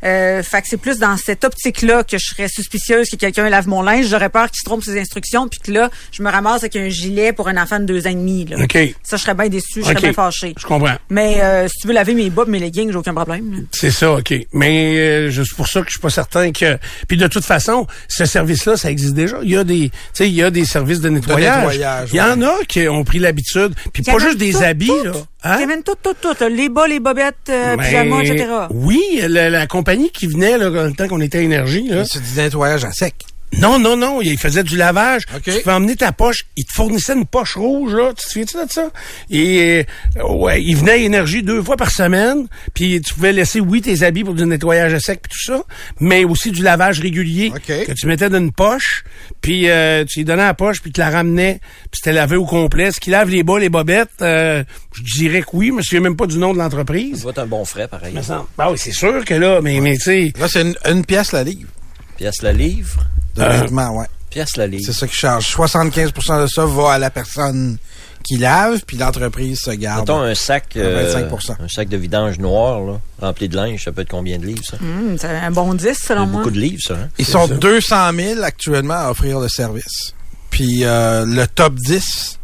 [0.03, 3.67] Euh, fait que c'est plus dans cette optique-là que je serais suspicieuse que quelqu'un lave
[3.67, 4.07] mon linge.
[4.07, 6.89] J'aurais peur qu'il se trompe ses instructions, puis que là, je me ramasse avec un
[6.89, 8.45] gilet pour un enfant de deux ans et demi.
[8.45, 8.57] Là.
[9.03, 10.53] Ça, je serais bien déçue, je serais bien fâchée.
[10.57, 10.95] Je comprends.
[11.09, 13.65] Mais euh, si tu veux laver mes bas, mes leggings, j'ai aucun problème.
[13.71, 14.33] C'est ça, OK.
[14.53, 16.77] Mais euh, c'est pour ça que je suis pas certain que...
[17.07, 19.39] Puis de toute façon, ce service-là, ça existe déjà.
[19.43, 21.57] Il y a des, tu sais, il y a des services de nettoyage.
[21.57, 23.73] nettoyage, il y en a qui ont pris l'habitude.
[23.93, 25.06] Puis pas juste des tout, habits, tout.
[25.07, 25.13] Là.
[25.43, 25.65] Hein?
[25.85, 26.35] Tout, tout, tout.
[26.49, 28.45] Les bas, les bobettes, euh, Ben, pyjamas, etc.
[28.71, 32.03] Oui, la, la compagnie qui venait là, dans le temps qu'on était à Énergie, là,
[32.05, 33.15] C'est du nettoyage à sec.
[33.59, 35.23] Non, non, non, il faisait du lavage.
[35.35, 35.43] OK.
[35.43, 36.45] Tu pouvais emmener ta poche.
[36.57, 38.09] Il te fournissait une poche rouge, là.
[38.09, 38.89] Tu te souviens-tu de ça?
[39.31, 39.85] Et
[40.17, 42.47] euh, ouais, il venait à Énergie deux fois par semaine.
[42.73, 45.63] Puis tu pouvais laisser, oui, tes habits pour du nettoyage à sec puis tout ça,
[45.99, 47.85] mais aussi du lavage régulier OK.
[47.85, 49.03] que tu mettais dans une poche.
[49.41, 51.59] Puis euh, tu lui donnais la poche, puis tu la ramenais.
[51.89, 52.91] Puis c'était lavé au complet.
[52.91, 56.01] Ce qui lave les bas, les bobettes, euh, je dirais que oui, mais je ne
[56.01, 57.21] même pas du nom de Ça l'entreprise.
[57.21, 58.13] doit être un bon frais, pareil.
[58.13, 58.45] Me semble.
[58.57, 60.33] Ah oui, c'est sûr que là, mais, mais tu sais...
[60.39, 61.69] Là, c'est une, une pièce la livre.
[62.17, 62.99] Pièce la livre?
[63.35, 64.07] De vêtements, ouais.
[64.29, 64.83] Pièce la livre.
[64.85, 65.45] C'est ça qui charge.
[65.55, 67.77] 75% de ça va à la personne
[68.23, 70.01] qui lave, puis l'entreprise se garde.
[70.01, 71.55] Mettons un sac, euh, 25%.
[71.63, 74.63] un sac de vidange noir, là, rempli de linge, ça peut être combien de livres,
[74.69, 74.75] ça?
[74.81, 76.39] Hum, c'est un bon 10, selon C'est moi.
[76.41, 77.09] beaucoup de livres, ça, hein?
[77.17, 80.13] Ils sont 200 000 actuellement à offrir le service.
[80.49, 82.37] Puis euh, le top 10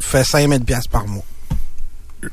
[0.00, 1.24] fait 5 000 piastres par mois.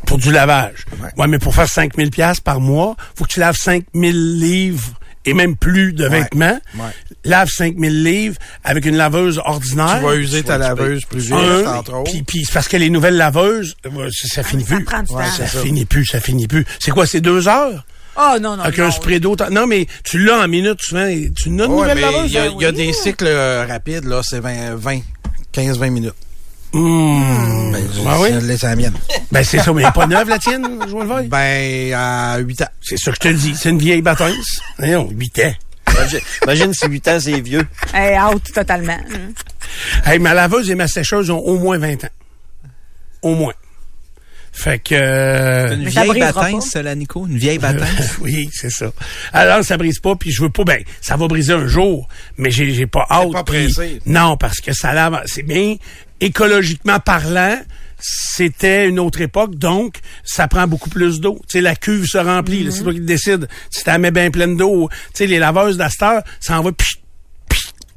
[0.06, 0.86] pour du lavage.
[1.02, 1.10] Ouais.
[1.17, 4.89] Ouais, mais pour faire 5000 pièces par mois, faut que tu laves 5000 livres
[5.25, 6.21] et même plus de Ouais.
[6.21, 6.59] vêtements.
[6.75, 6.91] Ouais.
[7.25, 9.97] Lave 5000 livres avec une laveuse ordinaire.
[9.99, 12.12] Tu vas user ta laveuse plus vite, entre autres.
[12.12, 14.83] puis, puis c'est parce que les nouvelles laveuses, euh, ça, ça finit ça plus.
[14.83, 15.29] prend du Ouais, temps.
[15.31, 15.63] Ça c'est ça.
[15.63, 16.65] finit plus, ça finit plus.
[16.79, 17.86] C'est quoi, c'est deux heures?
[18.15, 18.63] Oh, non, non.
[18.63, 18.86] avec non.
[18.86, 19.36] un spray d'eau.
[19.49, 21.07] Non, mais tu l'as en minutes souvent.
[21.36, 22.31] Tu n'as une Ouais, nouvelle mais laveuse?
[22.31, 22.55] il y a, hein?
[22.59, 24.99] y a des cycles euh, rapides, là, c'est 20, 20
[25.53, 26.13] 15-20 minutes.
[26.73, 27.71] Hmm.
[27.71, 28.29] Ben, je, Ah oui?
[28.33, 28.93] je laisse la mienne.
[29.31, 31.21] Ben, c'est ça, mais elle est pas neuve, la tienne, Joël Voigt?
[31.23, 32.67] Ben, à 8 ans.
[32.81, 33.55] C'est ça que je te dis.
[33.55, 34.59] C'est une vieille bâtisse.
[34.79, 35.53] Voyons, 8 ans.
[35.93, 37.67] Imagine, imagine si 8 ans, c'est vieux.
[37.93, 38.97] Hey, out totalement.
[40.05, 42.09] Hey, ma laveuse et ma sécheuse ont au moins 20 ans.
[43.21, 43.53] Au moins.
[44.55, 44.93] Fait que...
[44.95, 47.25] euh, Une vieille brisera bâtisse, là, Nico?
[47.27, 48.17] Une vieille bâtisse?
[48.21, 48.91] oui, c'est ça.
[49.31, 50.63] Alors, ça brise pas, puis je veux pas...
[50.63, 52.07] Ben, ça va briser un jour,
[52.38, 53.31] mais j'ai j'ai pas hâte.
[53.31, 53.99] pas pressé.
[54.05, 55.21] Non, parce que ça lave...
[55.25, 55.75] C'est bien,
[56.23, 57.57] écologiquement parlant,
[57.99, 61.39] c'était une autre époque, donc ça prend beaucoup plus d'eau.
[61.47, 63.47] Tu sais, la cuve se remplit, c'est toi qui décides.
[63.69, 66.71] Si tu la mets bien pleine d'eau, tu sais, les laveuses d'Astor, ça envoie...
[66.73, 66.99] pich,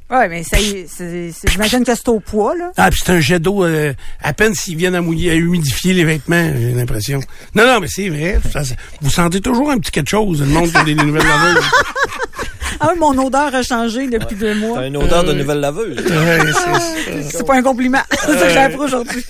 [0.09, 2.71] Ouais, mais ça, j'imagine que c'est au poids, là.
[2.77, 5.93] Ah, puis c'est un jet d'eau euh, à peine s'ils viennent à mouiller, à humidifier
[5.93, 7.19] les vêtements, j'ai l'impression.
[7.53, 8.39] Non, non, mais c'est vrai.
[8.53, 8.61] ça,
[9.01, 11.65] vous sentez toujours un petit quelque chose, le monde qui a des nouvelles laveuses.
[12.79, 14.77] Ah oui, mon odeur a changé depuis deux mois.
[14.79, 15.97] T'as une odeur de nouvelle laveuse.
[16.07, 18.01] Ouais, c'est pas un compliment.
[18.11, 19.25] c'est ça que j'ai appris aujourd'hui.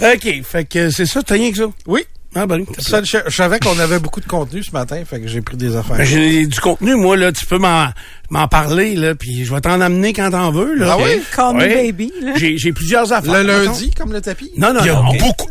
[0.00, 1.64] OK, fait que c'est ça, t'as rien que ça?
[1.86, 2.04] Oui.
[2.34, 5.28] Ah ben, Ça, je, je savais qu'on avait beaucoup de contenu ce matin, fait que
[5.28, 5.98] j'ai pris des affaires.
[5.98, 7.88] Ben, j'ai du contenu, moi, là, tu peux m'en,
[8.30, 10.92] m'en parler, là, puis je vais t'en amener quand t'en veux, là.
[10.92, 11.20] Ah oui?
[11.36, 11.92] Call me Ouais.
[11.92, 12.32] baby, là.
[12.36, 13.42] J'ai, j'ai plusieurs affaires.
[13.42, 13.72] le mettons.
[13.72, 14.50] lundi, comme le tapis?
[14.56, 15.12] Non, non, Il y a non.
[15.18, 15.50] beaucoup.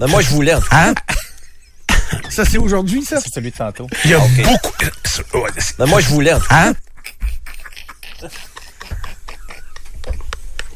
[0.00, 0.54] Mais moi, je voulais.
[0.72, 0.94] Hein?
[2.30, 3.20] Ça, c'est aujourd'hui, ça?
[3.20, 3.86] C'est celui de tantôt.
[4.04, 4.72] Il y a beaucoup.
[5.78, 6.32] Mais moi, je voulais.
[6.50, 6.72] Hein?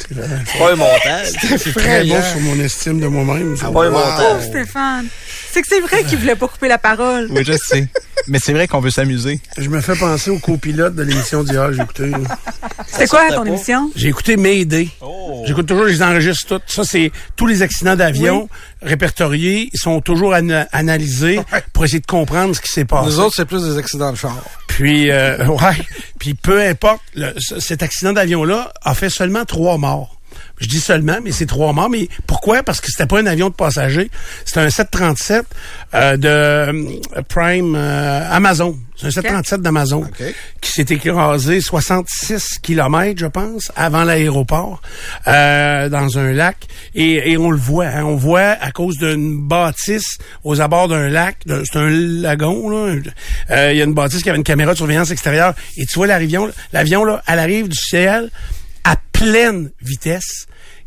[0.09, 1.29] C'est pas un montage.
[1.59, 3.57] C'est très bon sur mon estime de moi-même.
[3.57, 3.71] ça.
[3.71, 3.93] Pas un Wow.
[3.93, 4.47] montage.
[4.49, 5.07] Stéphane.
[5.51, 7.29] C'est que c'est vrai qu'il voulait pas couper la parole.
[7.31, 7.87] Oui, je sais.
[8.27, 9.41] Mais c'est vrai qu'on veut s'amuser.
[9.59, 12.11] Je me fais penser au copilote de l'émission d'hier, j'ai écouté.
[12.87, 13.49] C'était quoi ton pas.
[13.49, 13.91] émission?
[13.97, 14.89] J'ai écouté Mayday.
[15.45, 16.63] J'écoute toujours, je les enregistre toutes.
[16.71, 18.49] Ça, c'est tous les accidents d'avion
[18.83, 19.71] répertoriés.
[19.73, 21.41] Ils sont toujours ana- analysés
[21.73, 23.09] pour essayer de comprendre ce qui s'est passé.
[23.11, 24.37] Nous autres, c'est plus des accidents de char.
[24.67, 25.77] Puis, euh, ouais.
[26.19, 30.12] Puis, peu importe, le- cet accident d'avion-là a fait seulement trois morts.
[30.63, 31.91] Je dis seulement, mais c'est trois morts.
[31.91, 32.63] Mais pourquoi?
[32.63, 34.11] Parce que c'était pas un avion de passagers.
[34.45, 35.45] C'était un 737
[35.95, 38.79] euh, de euh, Prime euh, Amazon.
[38.97, 40.23] C'est un 737 d'Amazon OK.
[40.61, 44.81] qui s'est écrasé 66 kilomètres, je pense, avant l'aéroport,
[45.27, 46.57] euh, dans un lac.
[46.95, 47.87] Et, et on le voit.
[47.87, 48.05] hein.
[48.05, 51.39] on voit à cause d'une bâtisse aux abords d'un lac.
[51.47, 52.95] C'est un lagon, là.
[53.51, 55.55] Euh, Il y a une bâtisse qui avait une caméra de surveillance extérieure.
[55.77, 58.31] Et tu vois l'avion, l'avion, là, elle arrive du ciel
[58.85, 60.47] à pleine vitesse.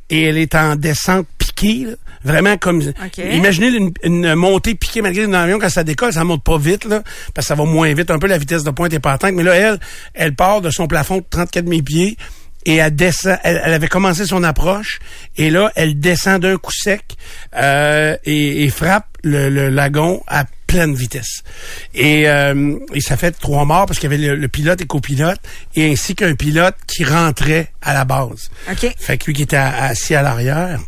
[0.09, 1.93] Et elle est en descente piquée, là.
[2.23, 2.81] vraiment comme...
[3.17, 6.85] Imaginez une, une montée piquée malgré un avion, quand ça décolle, ça monte pas vite,
[6.85, 7.01] là,
[7.33, 8.11] parce que ça va moins vite.
[8.11, 9.33] Un peu la vitesse de pointe est pas atteinte.
[9.33, 9.79] Mais là, elle,
[10.13, 12.17] elle part de son plafond de 34 000 pieds
[12.65, 13.37] et elle descend.
[13.43, 14.99] Elle, elle avait commencé son approche
[15.37, 17.03] et là, elle descend d'un coup sec
[17.55, 21.43] euh, et, et frappe le, le lagon à pleine vitesse.
[21.93, 24.85] Et, euh, et ça fait trois morts parce qu'il y avait le, le pilote et
[24.85, 25.39] copilote
[25.75, 28.49] et ainsi qu'un pilote qui rentrait à la base.
[28.71, 28.93] OK.
[28.97, 30.79] Fait que lui qui était à- assis à l'arrière.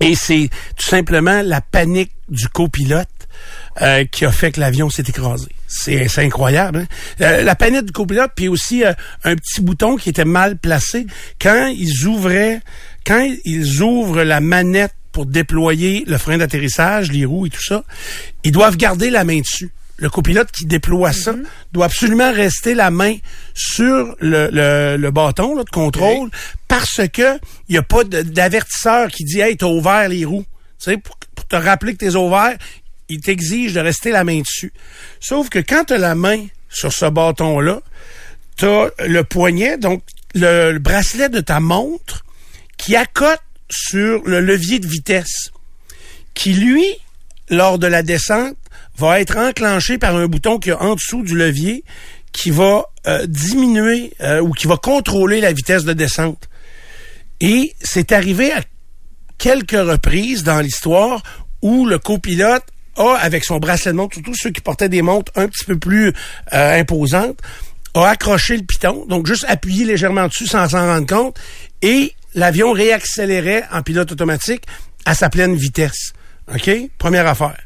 [0.00, 3.08] Et c'est tout simplement la panique du copilote
[3.82, 5.46] euh, qui a fait que l'avion s'est écrasé.
[5.68, 6.78] C'est c'est incroyable.
[6.78, 6.86] hein?
[7.20, 8.92] Euh, la panique du copilote, puis aussi euh,
[9.24, 11.06] un petit bouton qui était mal placé.
[11.40, 12.60] Quand ils ouvraient,
[13.06, 17.84] quand ils ouvrent la manette pour déployer le frein d'atterrissage, les roues et tout ça,
[18.42, 19.70] ils doivent garder la main dessus.
[19.96, 21.36] Le copilote qui déploie ça
[21.72, 23.14] doit absolument rester la main
[23.54, 26.30] sur le, le, le bâton là, de contrôle
[26.66, 27.36] parce que
[27.68, 30.44] il n'y a pas d'avertisseur qui dit Hey, t'as ouvert les roues.
[30.80, 32.56] Tu sais, pour, pour te rappeler que t'es ouvert,
[33.08, 34.72] il t'exige de rester la main dessus.
[35.20, 37.80] Sauf que quand tu as la main sur ce bâton-là,
[38.56, 40.02] tu as le poignet, donc
[40.34, 42.24] le, le bracelet de ta montre
[42.76, 45.50] qui accote sur le levier de vitesse,
[46.34, 46.84] qui lui,
[47.50, 48.56] lors de la descente,
[48.96, 51.84] va être enclenché par un bouton qui est en dessous du levier
[52.32, 56.48] qui va euh, diminuer euh, ou qui va contrôler la vitesse de descente.
[57.40, 58.62] Et c'est arrivé à
[59.38, 61.22] quelques reprises dans l'histoire
[61.62, 62.64] où le copilote
[62.96, 65.78] a, avec son bracelet de montre, surtout ceux qui portaient des montres un petit peu
[65.78, 66.08] plus
[66.52, 67.38] euh, imposantes,
[67.94, 71.38] a accroché le piton, donc juste appuyé légèrement dessus sans s'en rendre compte,
[71.82, 74.64] et l'avion réaccélérait en pilote automatique
[75.04, 76.12] à sa pleine vitesse.
[76.52, 76.70] OK?
[76.98, 77.56] Première affaire.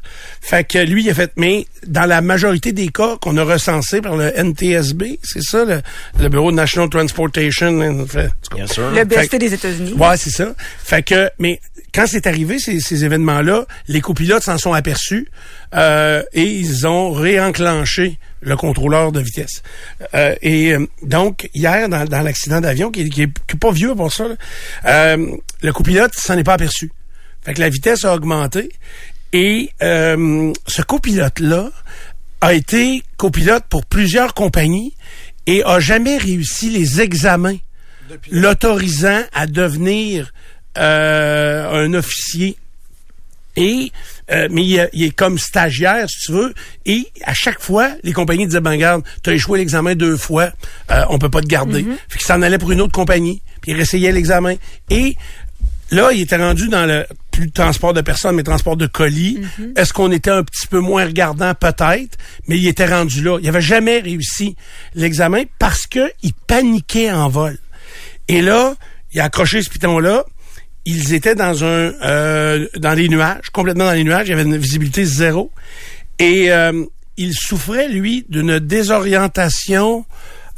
[0.41, 3.99] Fait que lui, il a fait, mais dans la majorité des cas qu'on a recensés
[4.01, 5.81] par le NTSB, c'est ça, le,
[6.19, 8.55] le Bureau de National Transportation, hein, fait, en tout cas.
[8.55, 8.89] Bien sûr.
[8.91, 9.93] Le BST des États-Unis.
[9.93, 10.53] Ouais, c'est ça.
[10.81, 11.59] Fait que, mais
[11.93, 15.27] quand c'est arrivé ces, ces événements-là, les copilotes s'en sont aperçus
[15.75, 19.61] euh, et ils ont réenclenché le contrôleur de vitesse.
[20.13, 23.59] Euh, et euh, donc hier dans, dans l'accident d'avion qui, est- qui, est, qui est
[23.59, 24.35] pas vieux pour ça, là,
[24.85, 26.91] euh, le copilote s'en est pas aperçu.
[27.43, 28.69] Fait que la vitesse a augmenté
[29.33, 31.69] et euh, ce copilote-là
[32.41, 34.93] a été copilote pour plusieurs compagnies
[35.45, 37.57] et a jamais réussi les examens
[38.31, 40.31] l'autorisant à devenir
[40.77, 42.55] euh, un officier.
[43.55, 43.91] Et
[44.31, 46.53] euh, mais il, est- il est comme stagiaire, si tu veux.
[46.85, 50.51] Et à chaque fois, les compagnies disaient ben garde, t'as échoué l'examen deux fois,
[50.91, 51.83] euh, on peut pas te garder.
[52.07, 54.55] Fait qu'il s'en allait pour une autre compagnie, puis il réessayait l'examen.
[54.89, 55.15] Et
[55.91, 57.05] là, il était rendu dans le
[57.39, 59.39] plus de transport de personnes, mais transport de colis.
[59.77, 61.53] Est-ce qu'on était un petit peu moins regardant?
[61.55, 62.17] Peut-être,
[62.49, 63.37] mais il était rendu là.
[63.41, 64.57] Il avait jamais réussi
[64.93, 67.57] l'examen parce que il paniquait en vol.
[68.27, 68.75] Et là,
[69.13, 70.25] il a accroché ce piton-là.
[70.85, 74.27] Ils étaient dans un euh, dans les nuages, complètement dans les nuages.
[74.27, 75.49] Il y avait une visibilité zéro.
[76.19, 76.83] Et euh,
[77.15, 80.03] il souffrait, lui, d'une désorientation.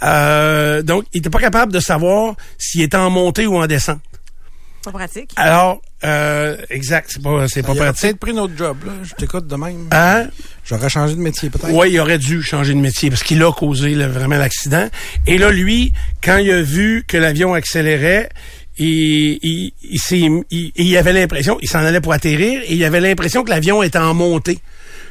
[0.01, 3.99] Euh, donc, il n'était pas capable de savoir s'il était en montée ou en descente.
[4.83, 5.29] Pas pratique.
[5.35, 8.01] Alors, euh, exact, c'est pas, c'est pas pratique.
[8.01, 8.93] peut-être pris notre job, là.
[9.03, 9.87] Je t'écoute de même.
[9.91, 10.27] Hein?
[10.65, 11.71] J'aurais changé de métier, peut-être.
[11.71, 14.87] Oui, il aurait dû changer de métier parce qu'il a causé là, vraiment l'accident.
[15.27, 18.29] Et là, lui, quand il a vu que l'avion accélérait,
[18.79, 22.83] il, il, il, s'est- il- il avait l'impression, il s'en allait pour atterrir, et il
[22.83, 24.59] avait l'impression que l'avion était en montée.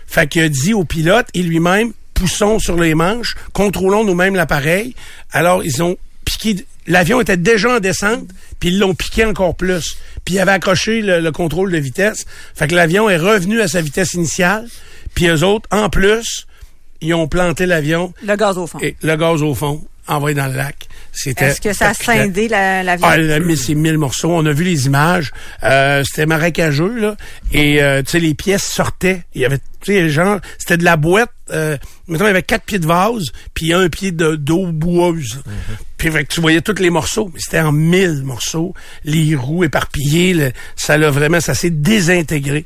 [0.09, 4.97] Fait qu'il a dit au pilote et lui-même, poussons sur les manches, contrôlons nous-mêmes l'appareil.
[5.31, 6.57] Alors, ils ont piqué,
[6.89, 8.27] l'avion était déjà en descente,
[8.61, 9.97] puis ils l'ont piqué encore plus.
[10.25, 12.25] Puis il avait accroché le, le contrôle de vitesse.
[12.55, 14.67] Fait que l'avion est revenu à sa vitesse initiale,
[15.15, 16.47] puis eux autres, en plus,
[17.01, 18.79] ils ont planté l'avion Le gaz au fond.
[18.81, 20.87] et le gaz au fond, envoyé dans le lac.
[21.13, 23.07] C'était Est-ce que ça a scindé la- l'avion?
[23.11, 24.31] Ah, elle a mis ses mille morceaux.
[24.31, 25.33] On a vu les images.
[25.65, 27.17] Euh, c'était marécageux, là.
[27.53, 29.23] Et, euh, tu sais, les pièces sortaient.
[29.35, 31.31] Il y avait, tu sais, genre, c'était de la boîte.
[31.51, 35.41] Euh, mettons, il y avait quatre pieds de vase, puis un pied de- d'eau boueuse.
[36.01, 37.31] Puis, fait que tu voyais tous les morceaux.
[37.35, 38.73] Mais c'était en mille morceaux.
[39.05, 42.65] Les roues éparpillées, le- ça l'a vraiment, ça s'est désintégré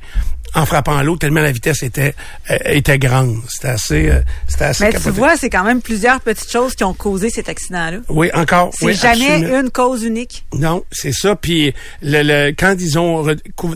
[0.57, 2.15] en frappant l'eau tellement la vitesse était
[2.49, 3.39] euh, était grande.
[3.49, 6.85] C'était assez, euh, c'était assez Mais tu vois, c'est quand même plusieurs petites choses qui
[6.85, 7.99] ont causé cet accident-là.
[8.09, 8.71] Oui, encore.
[8.73, 9.61] C'est oui, jamais absolument.
[9.63, 10.45] une cause unique.
[10.57, 11.35] Non, c'est ça.
[11.35, 13.27] Puis le, le- quand ils ont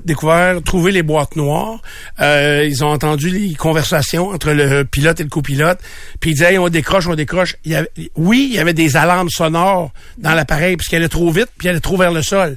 [0.04, 1.82] découvert, trouvé les boîtes noires,
[2.20, 5.80] euh, ils ont entendu les conversations entre le pilote et le copilote.
[6.20, 7.56] Puis ils disaient, Hey, on décroche, on décroche.
[7.64, 11.30] Il y avait, oui, il y avait des alarmes dans l'appareil parce qu'elle allait trop
[11.30, 12.56] vite, puis elle allait trop vers le sol.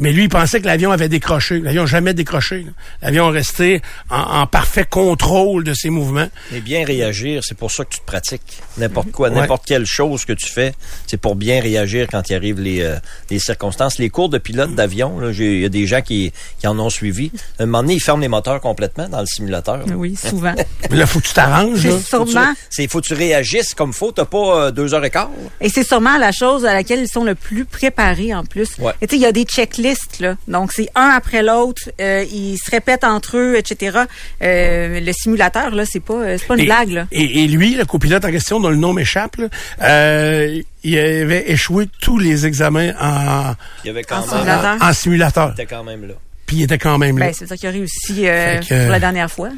[0.00, 1.60] Mais lui, il pensait que l'avion avait décroché.
[1.60, 2.66] L'avion n'a jamais décroché.
[3.00, 6.26] L'avion est resté en, en parfait contrôle de ses mouvements.
[6.50, 8.58] Mais bien réagir, c'est pour ça que tu te pratiques.
[8.76, 9.36] N'importe quoi, Ouais.
[9.36, 10.74] n'importe quelle chose que tu fais,
[11.06, 12.96] c'est pour bien réagir quand il arrive les, euh,
[13.30, 13.98] les circonstances.
[13.98, 17.30] Les cours de pilote d'avion, il y a des gens qui, qui en ont suivi.
[17.60, 19.76] À un moment donné, ils ferment les moteurs complètement dans le simulateur.
[19.76, 19.84] là.
[19.96, 20.54] Oui, souvent.
[20.90, 21.84] Mais là, faut que tu t'arranges.
[21.86, 21.92] là.
[21.92, 24.10] c'est Faut que tu- sûrement, C'est faut que tu réagisses comme faut.
[24.10, 25.30] T'as pas euh, deux heures et quart.
[25.60, 28.70] et c'est sûrement la chose à laquelle ils sont le plus préparés en plus.
[28.80, 28.92] Ouais.
[29.00, 29.83] Et tu sais, il y a des checklists
[30.20, 33.98] là, donc c'est un après l'autre, euh, ils se répètent entre eux, etc.
[34.42, 37.06] Euh, le simulateur là, c'est pas, euh, c'est pas une Et- blague là.
[37.12, 39.46] Et, et lui, le copilote en question, dont le nom m'échappe, là,
[39.82, 44.28] euh, il avait échoué tous les examens en, Il y avait quand En même.
[44.30, 44.76] simulateur.
[44.80, 45.54] en simulateur.
[45.56, 46.14] Il était quand même là.
[46.46, 47.26] Puis il était quand même là.
[47.26, 49.48] Ben, c'est ça qu'il a réussi euh, que- pour la dernière fois.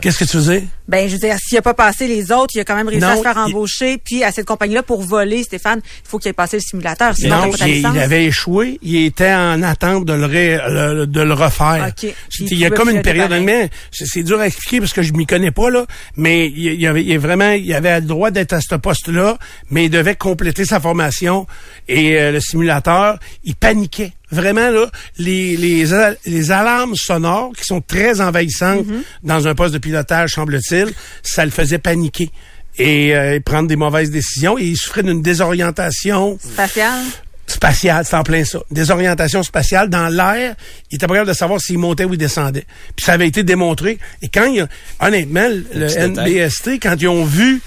[0.00, 0.64] Qu'est-ce que tu faisais?
[0.88, 3.02] Ben, je veux dire, s'il a pas passé les autres, il a quand même réussi
[3.02, 3.98] Non, à se faire il- embaucher.
[3.98, 7.14] Puis à cette compagnie-là, pour voler, Stéphane, il faut qu'il ait passé le simulateur.
[7.16, 8.78] Sinon, non, pas il, avait échoué.
[8.82, 11.86] Il était en attente de le, ré- le- de le refaire.
[11.88, 11.94] OK.
[12.00, 13.32] Puis C'était- il y a comme une période.
[13.42, 15.84] mais C'est c'est dur à expliquer parce que je m'y connais pas là.
[16.16, 19.36] Mais il, y avait, il vraiment, il avait le droit d'être à ce poste-là,
[19.70, 21.46] mais il devait compléter sa formation
[21.88, 24.12] et euh, le simulateur, il paniquait.
[24.32, 29.02] Vraiment là, les, les alarmes sonores qui sont très envahissantes Mm-hmm.
[29.22, 30.92] dans un poste de pilotage semble-t-il,
[31.22, 32.30] ça le faisait paniquer
[32.78, 37.00] et euh, prendre des mauvaises décisions et il souffrait d'une désorientation Spatial.
[37.46, 38.60] spatiale, c'est en plein ça.
[38.70, 40.54] Désorientation spatiale dans l'air,
[40.90, 42.66] il était pas capable de savoir s'il montait ou il descendait.
[42.96, 43.98] Puis ça avait été démontré.
[44.22, 44.68] Et quand il y a,
[45.00, 46.08] honnêtement, le, détail.
[46.34, 47.60] NBST, quand ils ont vu,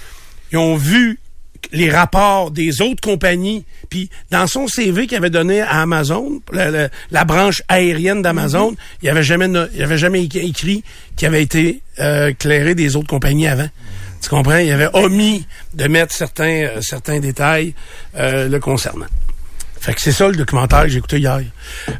[0.52, 1.18] ils ont vu
[1.72, 6.70] les rapports des autres compagnies, puis dans son CV qu'il avait donné à Amazon, la,
[6.70, 8.76] la- la branche aérienne d'Amazon, Mm-hmm.
[9.02, 10.82] il avait jamais, il avait jamais écrit-
[11.16, 13.68] qu'il avait été euh, éclairé des autres compagnies avant.
[14.22, 14.56] Tu comprends?
[14.58, 17.74] Il avait omis de mettre certains, euh, certains détails
[18.18, 19.06] euh, le concernant.
[19.80, 21.40] Fait que c'est ça le documentaire que j'ai écouté hier.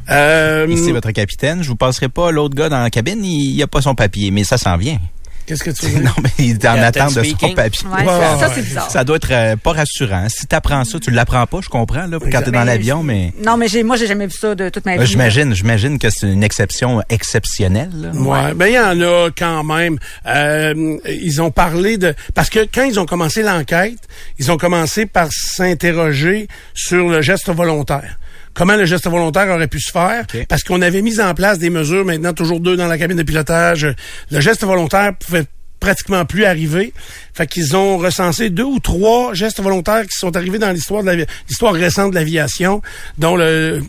[0.09, 1.61] Euh, Ici, votre capitaine.
[1.63, 3.23] Je vous passerai pas l'autre gars dans la cabine.
[3.23, 4.99] Il n'y a pas son papier, mais ça s'en vient.
[5.47, 6.03] Qu'est-ce que tu veux dire?
[6.03, 7.87] non, mais il est en attente de son papier.
[7.87, 8.91] Ouais, ça, c'est bizarre.
[8.91, 10.27] Ça doit être euh, pas rassurant.
[10.29, 13.33] Si t'apprends ça, tu l'apprends pas, je comprends, là, quand t'es dans Mais- l'avion, mais
[13.43, 15.05] Non, mais j'ai, moi, j'ai jamais vu ça de toute ma euh, vie.
[15.07, 17.89] j'imagine, j'imagine que c'est une exception exceptionnelle.
[17.93, 18.11] là.
[18.11, 19.97] Ouais, ben il y en a quand même.
[20.25, 23.97] Euh, ils ont parlé de parce que quand ils ont commencé l'enquête,
[24.39, 28.17] ils ont commencé par s'interroger sur le geste volontaire.
[28.57, 30.25] Comment le geste volontaire aurait pu se faire?
[30.49, 32.03] Parce qu'on avait mis en place des mesures.
[32.03, 33.87] Maintenant, toujours deux dans la cabine de pilotage.
[34.31, 35.45] Le geste volontaire pouvait
[35.79, 36.91] pratiquement plus arriver.
[37.35, 41.27] Fait qu'ils ont recensé deux ou trois gestes volontaires qui sont arrivés dans l'histoire de
[41.47, 42.81] l'histoire récente de l'aviation,
[43.19, 43.83] dont le,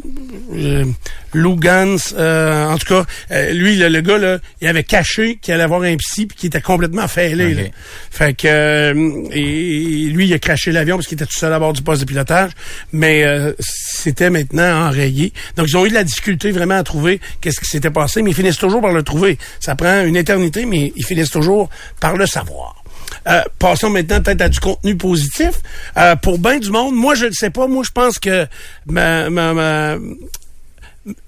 [0.52, 0.85] le
[1.34, 5.38] Lou Gans, euh, en tout cas, euh, lui, le, le gars, là, il avait caché
[5.40, 7.54] qu'il allait avoir un psy puis qu'il était complètement fêlé.
[7.54, 7.62] là.
[8.10, 11.58] Fait que euh, et, lui, il a craché l'avion parce qu'il était tout seul à
[11.58, 12.50] bord du poste de pilotage,
[12.92, 15.32] mais euh, c'était maintenant enrayé.
[15.56, 18.30] Donc, ils ont eu de la difficulté vraiment à trouver qu'est-ce qui s'était passé, mais
[18.30, 19.38] ils finissent toujours par le trouver.
[19.60, 21.68] Ça prend une éternité, mais ils finissent toujours
[22.00, 22.82] par le savoir.
[23.26, 25.60] Euh, passons maintenant peut-être à du contenu positif.
[25.96, 28.46] Euh, pour bien du monde, moi je ne sais pas, moi je pense que
[28.86, 29.96] ma, ma, ma,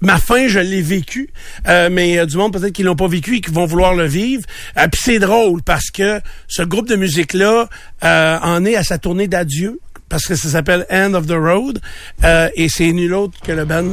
[0.01, 1.29] ma fin, je l'ai vécu,
[1.67, 4.05] euh, mais euh, du monde peut-être qui l'ont pas vécu et qui vont vouloir le
[4.05, 4.43] vivre.
[4.77, 7.67] Euh, Puis c'est drôle parce que ce groupe de musique-là
[8.03, 11.79] euh, en est à sa tournée d'adieu parce que ça s'appelle End of the Road
[12.23, 13.85] euh, et c'est nul autre que le band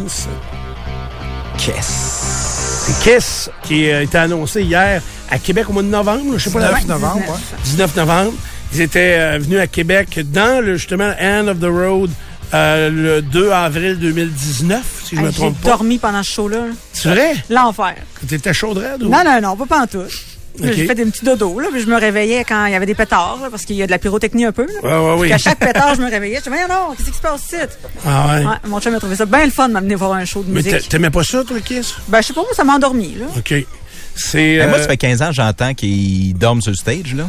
[1.57, 2.85] Kiss.
[2.87, 6.51] c'est Kiss qui a été annoncé hier à Québec au mois de novembre, je sais
[6.51, 6.89] pas la 9 date.
[6.89, 7.59] novembre, ouais.
[7.65, 8.33] 19 novembre.
[8.73, 12.11] Ils étaient euh, venus à Québec dans le justement End of the Road
[12.55, 15.69] euh, le 2 avril 2019, si je me Hey, J'ai trompe pas.
[15.71, 16.59] dormi pendant ce show-là.
[16.93, 17.35] C'est vrai?
[17.51, 17.95] L'enfer.
[18.27, 19.09] T'étais chaud raide ou?
[19.09, 20.11] Non, non, non, pas pantoute.
[20.61, 20.71] Ok.
[20.75, 22.97] J'ai fait des petits dodos, là, puis je me réveillais quand il y avait des
[22.97, 24.67] pétards, là, parce qu'il y a de la pyrotechnie un peu.
[24.67, 24.81] Là.
[24.83, 25.33] Ouais, ouais, oui.
[25.33, 26.37] À chaque pétard, je me réveillais.
[26.45, 27.57] Je disais, mais non, qu'est-ce qui se passe ici?
[28.05, 28.45] Ah ouais.
[28.45, 30.51] Ouais, mon chum a trouvé ça bien le fun de m'amener voir un show de
[30.51, 30.89] Mais musique.
[30.89, 31.95] t'aimais pas ça, toi, Kiss?
[32.09, 33.27] Ben, je sais pas, moi, ça m'a endormi, là.
[33.37, 33.55] OK.
[34.17, 34.59] C'est...
[34.59, 37.27] Ben, moi, euh, ça fait 15 ans que j'entends qu'ils dorment sur le stage, là.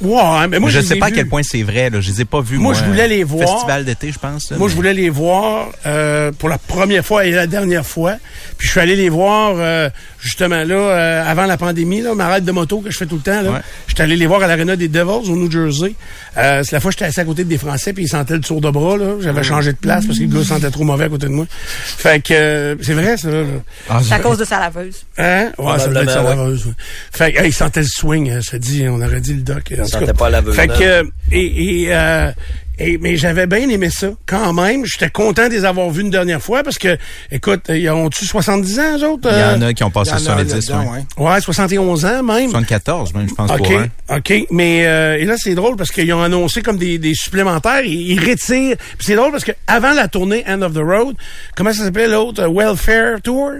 [0.00, 2.00] Ouais, mais moi, je je sais pas à quel point c'est vrai, là.
[2.00, 2.74] Je les ai pas vus, Moi, moi.
[2.74, 3.48] je voulais les voir.
[3.48, 4.50] Festival d'été, je pense.
[4.50, 8.16] là, Moi, je voulais les voir euh, pour la première fois et la dernière fois.
[8.58, 9.88] Puis je suis allé les voir euh,
[10.20, 13.16] justement là euh, avant la pandémie, là, ma ride de moto que je fais tout
[13.16, 13.42] le temps.
[13.42, 13.50] Là.
[13.52, 13.60] Ouais.
[13.86, 15.94] J'étais allé les voir à l'aréna des Devils au New Jersey.
[16.36, 18.40] Euh, c'est la fois que j'étais assis à côté des Français puis ils sentaient le
[18.40, 18.96] tour de bras.
[18.96, 19.14] là.
[19.20, 21.46] J'avais changé de place parce que le gars sentait trop mauvais à côté de moi.
[21.50, 23.30] Fait que euh, c'est vrai ça.
[23.30, 23.44] là.
[23.88, 25.04] Ah, C'est à cause de sa laveuse.
[25.18, 25.50] Hein?
[25.58, 26.72] Ouais, ça doit être ça, Probablement, la laveuse, ouais.
[27.12, 29.72] Fait que, hey, il sentait le swing, hein, ça dit, on aurait dit le doc.
[29.86, 30.12] Sentait cas.
[30.14, 32.30] pas la laveuse, Fait que, euh, et, et, euh,
[32.78, 34.84] et- mais j'avais bien aimé ça, quand même.
[34.84, 36.96] J'étais content de les avoir vus une dernière fois parce que,
[37.30, 39.28] écoute, ils ont-tu 70 ans, eux autres?
[39.30, 41.04] Il y en Euh, a qui ont passé 70, là-dedans, ouais.
[41.18, 41.32] ouais.
[41.34, 42.50] Ouais, 71 ans même.
[42.50, 44.16] 74, même, je pense, OK, pour un.
[44.18, 44.32] OK.
[44.50, 47.82] Mais euh, et là, c'est drôle parce qu'ils ont annoncé comme des, des supplémentaires.
[47.84, 48.76] Ils, ils retirent.
[48.76, 51.14] Puis c'est drôle parce que avant la tournée End of the Road,
[51.56, 52.44] comment ça s'appelait l'autre?
[52.52, 53.52] Welfare Tour?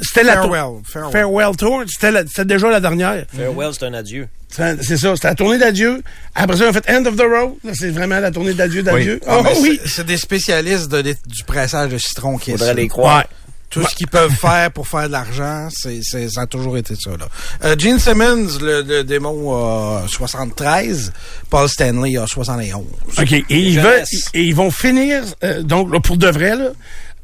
[0.00, 1.12] C'était la Farewell, Farewell.
[1.12, 1.82] Farewell Tour.
[1.88, 3.24] C'était la- c'était déjà la dernière.
[3.36, 4.28] Farewell, c'est un adieu.
[4.48, 6.02] Ça, C'est ça, c'était la tournée d'adieu.
[6.34, 7.52] Après ça, on a fait End of the Road.
[7.64, 9.20] Là, c'est vraiment la tournée d'adieu d'adieu.
[9.26, 9.80] Ah, Oh, mais oui!
[9.84, 13.18] c'est- C'est des spécialistes de- du pressage de citron qui Faudrait les croire.
[13.18, 13.24] Ouais.
[13.68, 16.94] Tout ce qu'ils peuvent faire pour faire de l'argent, c'est, c'est- ça a toujours été
[16.96, 17.10] ça.
[17.10, 17.28] Là.
[17.62, 21.12] Euh, Gene Simmons, le, le démon a 73,
[21.50, 22.84] Paul Stanley a 71.
[23.16, 23.32] OK.
[23.32, 23.84] Et ils, jeunesse.
[23.84, 26.70] veulent, et ils vont finir, euh, donc, là, pour de vrai, là,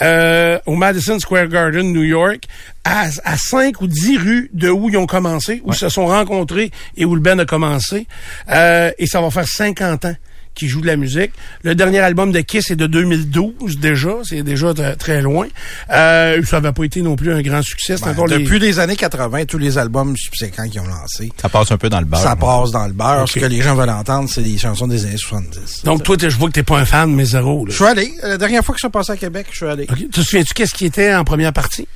[0.02, 2.44] euh, au Madison Square Garden, New York,
[2.84, 6.06] à, à 5 ou 10 rues de où ils ont commencé, où ils se sont
[6.06, 8.06] rencontrés et où le band a commencé.
[8.50, 10.16] Euh, et ça va faire 50 ans
[10.56, 11.30] qu'ils jouent de la musique.
[11.62, 15.46] Le dernier album de Kiss est de 2012 déjà, c'est déjà très loin.
[15.90, 17.96] Euh, ça n'avait pas été non plus un grand succès.
[17.96, 21.48] C'est Ben, encore depuis les années 80, tous les albums subséquents qu'ils ont lancés, Ça
[21.48, 22.20] passe un peu dans le beurre.
[22.20, 22.60] ça moi.
[22.62, 23.28] passe dans le beurre.
[23.28, 25.84] Ce que les gens veulent entendre, c'est des chansons des années 70.
[25.84, 27.64] Donc, toi, je vois que t'es pas un fan, mais zéro.
[27.66, 27.70] Là.
[27.70, 28.12] je suis allé.
[28.22, 29.86] La dernière fois que je suis passé à Québec, je suis allé.
[29.88, 29.96] OK.
[29.98, 31.86] Tu te souviens-tu qu'est-ce qui était en première partie?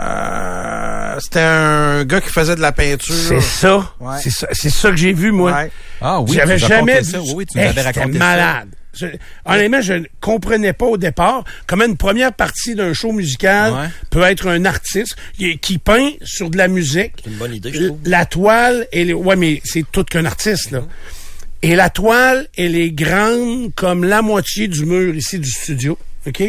[0.00, 3.14] Euh, c'était un gars qui faisait de la peinture.
[3.14, 3.92] C'est ça.
[4.00, 4.16] Ouais.
[4.22, 4.46] C'est ça.
[4.52, 5.52] C'est ça que j'ai vu, moi.
[5.52, 5.70] Ouais.
[6.00, 7.04] Ah oui, J'avais jamais vu.
[7.10, 7.20] ça.
[7.34, 8.24] Oui, tu nous Hey, avais c'était raconté ça.
[8.24, 8.68] malade.
[8.94, 9.06] Je-
[9.44, 13.88] honnêtement, je ne comprenais pas au départ comment une première partie d'un show musical Ouais.
[14.10, 17.12] peut être un artiste qui, qui peint sur de la musique.
[17.22, 17.98] C'est une bonne idée, je trouve.
[18.04, 20.80] La toile, elle est, ouais, mais c'est tout qu'un artiste, là.
[21.62, 25.98] Et la toile, elle est grande comme la moitié du mur ici du studio.
[26.26, 26.42] OK?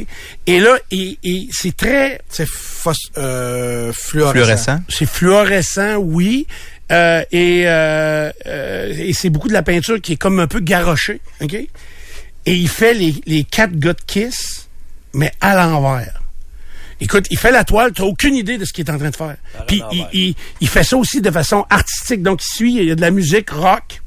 [0.47, 2.47] Et là, et, et c'est très, C'est
[3.17, 4.31] euh, fluorescent.
[4.31, 4.79] Fluorescent.
[4.89, 6.47] c'est fluorescent, oui.
[6.91, 10.59] Euh, et euh, euh, et c'est beaucoup de la peinture qui est comme un peu
[10.59, 11.21] garochée.
[11.41, 11.53] OK?
[11.53, 11.69] Et
[12.53, 14.69] il fait les, les quatre gars de Kiss,
[15.13, 16.21] mais à l'envers.
[17.01, 19.15] Écoute, il fait la toile, t'as aucune idée de ce qu'il est en train de
[19.15, 19.37] faire.
[19.67, 22.21] Puis il, il, il fait ça aussi de façon artistique.
[22.23, 24.01] Donc, il suit, il y a de la musique rock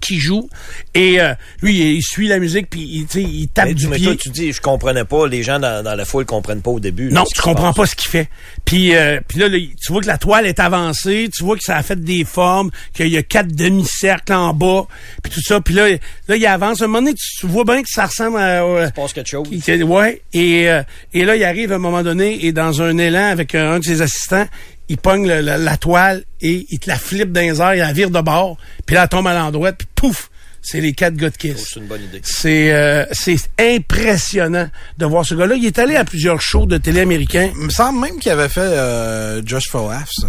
[0.00, 0.48] qui joue.
[0.94, 3.86] Et euh, lui, il, suit la musique, puis il, tu sais, il tape Mais, du
[3.88, 4.06] mais pied.
[4.06, 5.26] toi, tu dis, je comprenais pas.
[5.28, 7.10] Les gens dans, dans la foule comprennent pas au début.
[7.10, 7.76] Non, là, tu comprends passe.
[7.76, 8.28] pas ce qu'il fait.
[8.64, 11.62] Puis, euh, puis là, là, tu vois que la toile est avancée, tu vois que
[11.64, 14.86] ça a fait des formes, qu'il y a quatre demi-cercles en bas,
[15.22, 15.60] puis tout ça.
[15.60, 15.88] Puis là,
[16.28, 16.80] là, il avance.
[16.80, 18.64] À un moment donné, tu, tu vois bien que ça ressemble à...
[18.64, 19.48] euh, Il se passe quelque chose.
[19.84, 20.22] ouais.
[20.32, 23.54] Et, euh, et là, il arrive à un moment donné, et dans un élan avec
[23.54, 24.46] un, un de ses assistants,
[24.90, 27.78] il pogne le- la, la toile et il te la flippe dans les airs, il
[27.78, 30.28] la vire de bord, puis là, elle tombe à l'endroit, puis pouf!
[30.62, 31.70] C'est les quatre gars de Kiss.
[31.72, 32.20] C'est une bonne idée.
[32.22, 34.68] C'est euh, c'est impressionnant
[34.98, 35.54] de voir ce gars-là.
[35.54, 37.50] Il est allé à plusieurs shows de télé américains.
[37.56, 40.28] Il me semble même qu'il avait fait euh, Just for Laughs euh,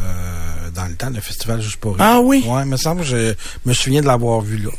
[0.73, 2.03] dans le temps, le festival Juste pour rire.
[2.07, 2.43] Ah oui?
[2.47, 3.33] Ouais, me semble que je
[3.65, 4.69] me souviens de l'avoir vu là.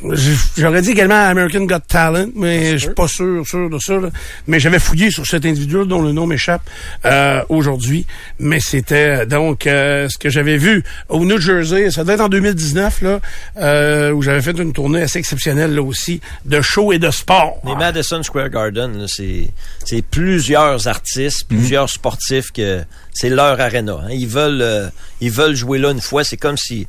[0.56, 3.94] J'aurais dit également American Got Talent, mais je suis pas sûr, sûr de ça.
[3.98, 4.08] là.
[4.46, 6.62] Mais j'avais fouillé sur cet individu dont le nom m'échappe
[7.04, 8.06] euh, aujourd'hui.
[8.38, 11.90] Mais c'était euh, donc euh, ce que j'avais vu au New Jersey.
[11.90, 13.20] Ça devait être en 2019 là,
[13.58, 17.60] euh, où j'avais fait une tournée assez exceptionnelle là aussi de show et de sport.
[17.66, 19.48] Les Madison Square Garden, là, c'est
[19.84, 22.82] c'est plusieurs artistes, plusieurs sportifs que
[23.12, 23.98] c'est leur arena.
[24.04, 24.08] hein.
[24.10, 24.88] Ils veulent euh,
[25.20, 26.24] ils veulent jouer là une fois.
[26.24, 26.86] C'est comme si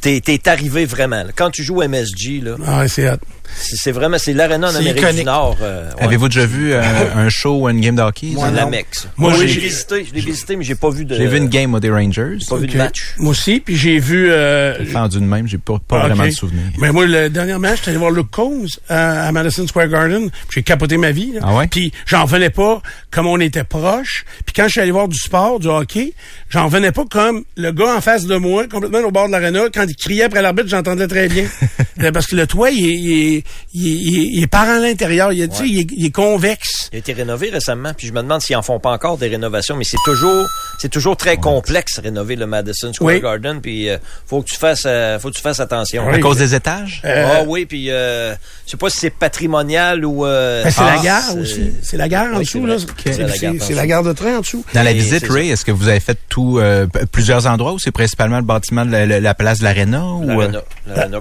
[0.00, 1.22] t'es arrivé vraiment.
[1.24, 1.30] là.
[1.34, 3.08] Quand tu joues MSG, là, Ah, c'est.
[3.56, 5.18] C'est vraiment c'est l'arena en Amérique iconique.
[5.20, 5.56] du Nord.
[5.62, 6.02] euh, ouais.
[6.04, 6.82] Avez-vous déjà vu euh,
[7.14, 8.28] un show ou une game de hockey?
[8.32, 9.08] Moi, la Mex.
[9.16, 11.14] Moi, j'ai- visité, je l'ai visité, mais j'ai pas vu de.
[11.14, 12.38] J'ai vu une game des Rangers.
[12.48, 13.14] Pas vu de match.
[13.18, 14.30] Moi aussi, puis j'ai vu.
[14.30, 16.62] Euh, Fendu de même, j'ai pas, pas Ah, vraiment de souvenirs.
[16.78, 20.30] Mais moi, le dernier match, j'étais allé voir Luke Combs à, à Madison Square Garden.
[20.30, 21.32] puis J'ai capoté ma vie.
[21.32, 21.40] là.
[21.42, 21.66] Ah ouais?
[21.68, 22.80] Puis j'en revenais pas
[23.10, 24.24] comme on était proche.
[24.44, 26.12] Puis quand je suis allé voir du sport, du hockey,
[26.48, 29.62] j'en revenais pas comme le gars en face de moi, complètement au bord de l'aréna,
[29.72, 31.44] quand il criait après l'arbitre, j'entendais très bien.
[32.02, 34.46] Euh, Parce que le toit, il est, il est, il est, il est- il est
[34.46, 35.32] par à l'intérieur.
[35.32, 36.88] Il, est, tu sais, il, est, il est convexe.
[36.92, 39.28] Il a été rénové récemment, puis je me demande s'ils en font pas encore des
[39.28, 40.46] rénovations, mais c'est toujours,
[40.78, 43.20] c'est toujours très complexe rénover le Madison Square Oui.
[43.20, 46.08] Garden, puis euh, faut que tu fasses, euh, faut que tu fasses attention.
[46.08, 47.02] À cause des étages?
[47.04, 48.34] Euh, Ah oui, puis euh,
[48.66, 50.24] je sais pas si c'est patrimonial ou.
[50.26, 51.72] euh, Ben, c'est ah, la gare c'est- aussi.
[51.82, 52.66] C'est la gare en dessous.
[52.66, 52.76] c'est là.
[53.04, 54.64] C'est la gare la gare de train en dessous.
[54.74, 57.90] Dans la visite, Ray, est-ce que vous avez fait tout, euh, plusieurs endroits ou c'est
[57.90, 60.04] principalement le bâtiment de la, la- la place de l'Arena?
[60.04, 60.48] ou, euh,
[60.86, 61.18] L'arena,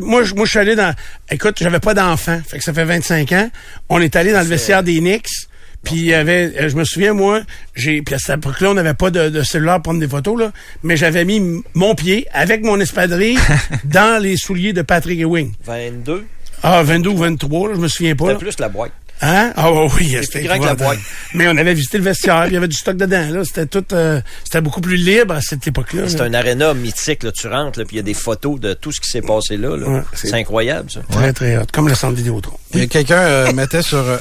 [0.00, 0.94] moi, je suis allé dans.
[1.30, 3.50] Écoute, j'avais pas d'enfant, fait que ça fait 25 ans.
[3.88, 5.28] On est allé dans le vestiaire des Knicks.
[5.82, 7.42] Puis il y avait, euh, je me souviens moi,
[7.74, 10.40] j'ai, puis à cette époque-là, on n'avait pas de, de cellulaire pour prendre des photos
[10.40, 10.50] là,
[10.82, 13.38] mais j'avais mis mon pied avec mon espadrille
[13.84, 15.52] dans les souliers de Patrick Ewing.
[15.66, 16.24] 22,
[16.62, 18.28] Ah, 22 ou 23, là, je me souviens pas.
[18.28, 18.92] c'était plus la boîte.
[19.26, 19.52] Hein?
[19.56, 20.98] Ah oui, c'était grand que la boîte.
[21.32, 23.26] Mais on avait visité le vestiaire, puis il y avait du stock dedans.
[23.30, 26.02] Là, c'était tout, euh, c'était beaucoup plus libre à cette époque-là.
[26.08, 27.32] C'est un aréna mythique, là.
[27.32, 29.56] Tu rentres, là, puis il y a des photos de tout ce qui s'est passé
[29.56, 29.76] là.
[29.76, 29.86] là.
[29.88, 31.00] Ouais, c'est- incroyable, ça.
[31.10, 32.56] Très très hot, comme le centre Vidéotron.
[32.74, 34.18] Il y a quelqu'un euh, mettait sur euh,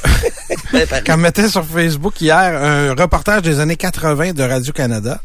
[1.05, 5.19] quand mettait sur Facebook hier un reportage des années 80 de Radio Canada.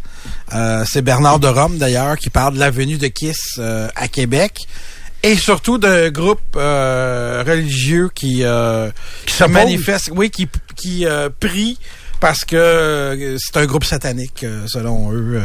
[0.54, 4.08] Euh, c'est Bernard de Rome d'ailleurs qui parle de la venue de Kiss euh, à
[4.08, 4.66] Québec
[5.22, 8.90] et surtout de groupes euh, religieux qui euh,
[9.26, 11.78] qui se manifestent, oui, qui qui euh, prient
[12.20, 15.40] parce que euh, c'est un groupe satanique euh, selon eux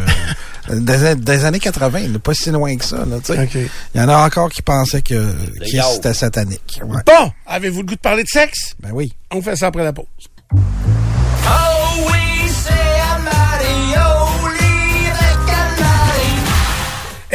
[0.69, 3.43] euh, des, des années 80, là, pas si loin que ça là, tu sais.
[3.43, 3.69] OK.
[3.93, 6.81] Il y en a encore qui pensaient que c'était satanique.
[6.83, 7.01] Ouais.
[7.05, 8.75] Bon, avez-vous le goût de parler de sexe?
[8.79, 9.13] Ben oui.
[9.31, 10.05] On fait ça après la pause.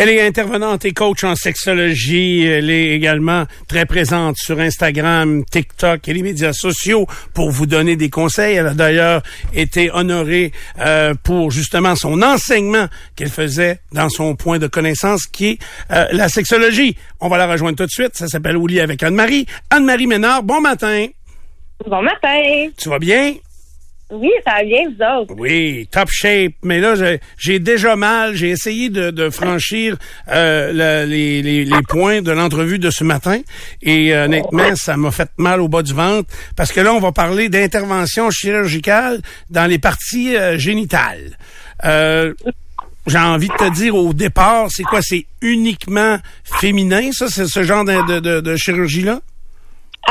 [0.00, 2.46] Elle est intervenante et coach en sexologie.
[2.46, 7.96] Elle est également très présente sur Instagram, TikTok et les médias sociaux pour vous donner
[7.96, 8.54] des conseils.
[8.54, 12.86] Elle a d'ailleurs été honorée euh, pour justement son enseignement
[13.16, 15.58] qu'elle faisait dans son point de connaissance qui est
[15.90, 16.96] euh, la sexologie.
[17.18, 18.14] On va la rejoindre tout de suite.
[18.14, 19.46] Ça s'appelle Ouli avec Anne-Marie.
[19.68, 21.06] Anne-Marie Ménard, bon matin.
[21.84, 22.68] Bon matin.
[22.76, 23.34] Tu vas bien?
[24.10, 25.34] Oui, ça va bien, vous autres.
[25.36, 26.52] Oui, top shape.
[26.62, 26.94] Mais là,
[27.36, 28.34] j'ai- déjà mal.
[28.34, 29.96] J'ai essayé de, franchir
[30.28, 33.40] euh, le- les, points de l'entrevue de ce matin.
[33.82, 36.28] Et euh, honnêtement, ça m'a fait mal au bas du ventre.
[36.56, 41.36] Parce que là, on va parler d'intervention chirurgicale dans les parties euh, génitales.
[41.84, 42.32] Euh,
[43.06, 45.00] j'ai envie de te dire au départ, c'est quoi?
[45.02, 47.28] C'est uniquement féminin, ça?
[47.28, 49.20] C'est ce genre de- de chirurgie-là?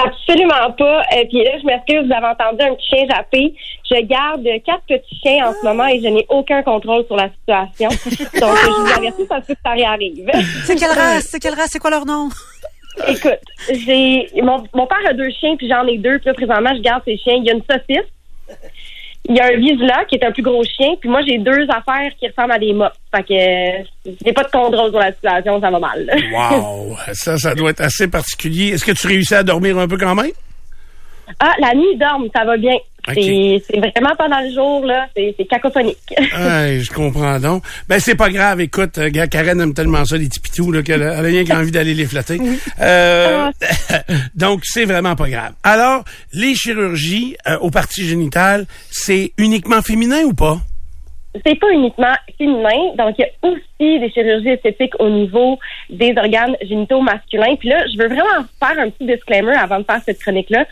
[0.06, 1.02] Absolument pas.
[1.16, 3.54] Et puis là, je m'excuse, vous avez entendu un petit chien japper.
[3.90, 7.30] Je garde quatre petits chiens en ce moment et je n'ai aucun contrôle sur la
[7.30, 7.90] situation.
[8.40, 10.30] Donc, je vous avertis, ça se peut que ça réarrive.
[10.66, 11.28] C'est quelle race?
[11.32, 11.70] C'est quelle race?
[11.72, 12.30] C'est quoi leur nom?
[13.08, 13.40] Écoute,
[13.70, 16.18] j'ai mon, mon père a deux chiens, puis j'en ai deux.
[16.20, 17.36] Puis là, présentement, je garde ces chiens.
[17.36, 18.10] Il y a une saucisse.
[19.30, 20.96] Il y a un Vizsla qui est un plus gros chien.
[21.00, 22.96] Puis moi, j'ai deux affaires qui ressemblent à des mops.
[23.14, 26.10] Fait que euh, j'ai pas de contrôle sur la situation, ça va mal.
[26.32, 26.96] Wow!
[27.14, 28.70] ça, ça doit être assez particulier.
[28.70, 30.32] Est-ce que tu réussis à dormir un peu quand même?
[31.40, 32.78] Ah, la nuit, ils dorment, ça va bien.
[33.14, 35.08] C'est vraiment pendant le jour, là.
[35.16, 35.98] C'est cacophonique.
[36.38, 37.64] Ouais, je comprends donc.
[37.88, 38.62] Ben, c'est pas grave.
[38.62, 41.28] Écoute, euh, gars, Karen aime tellement ça, les petits pitous, là, qu'elle a elle a
[41.28, 42.40] rien qu'envie d'aller les flatter.
[42.80, 43.52] Euh,
[44.36, 45.54] donc, c'est vraiment pas grave.
[45.64, 46.04] Alors,
[46.34, 50.60] les chirurgies euh, aux parties génitales, c'est uniquement féminin ou pas?
[51.46, 55.60] C'est pas uniquement féminin, donc il y a aussi des chirurgies esthétiques au niveau
[55.90, 57.56] des organes génitaux masculins.
[57.56, 60.66] Puis là, je veux vraiment faire un petit disclaimer avant de faire cette chronique-là.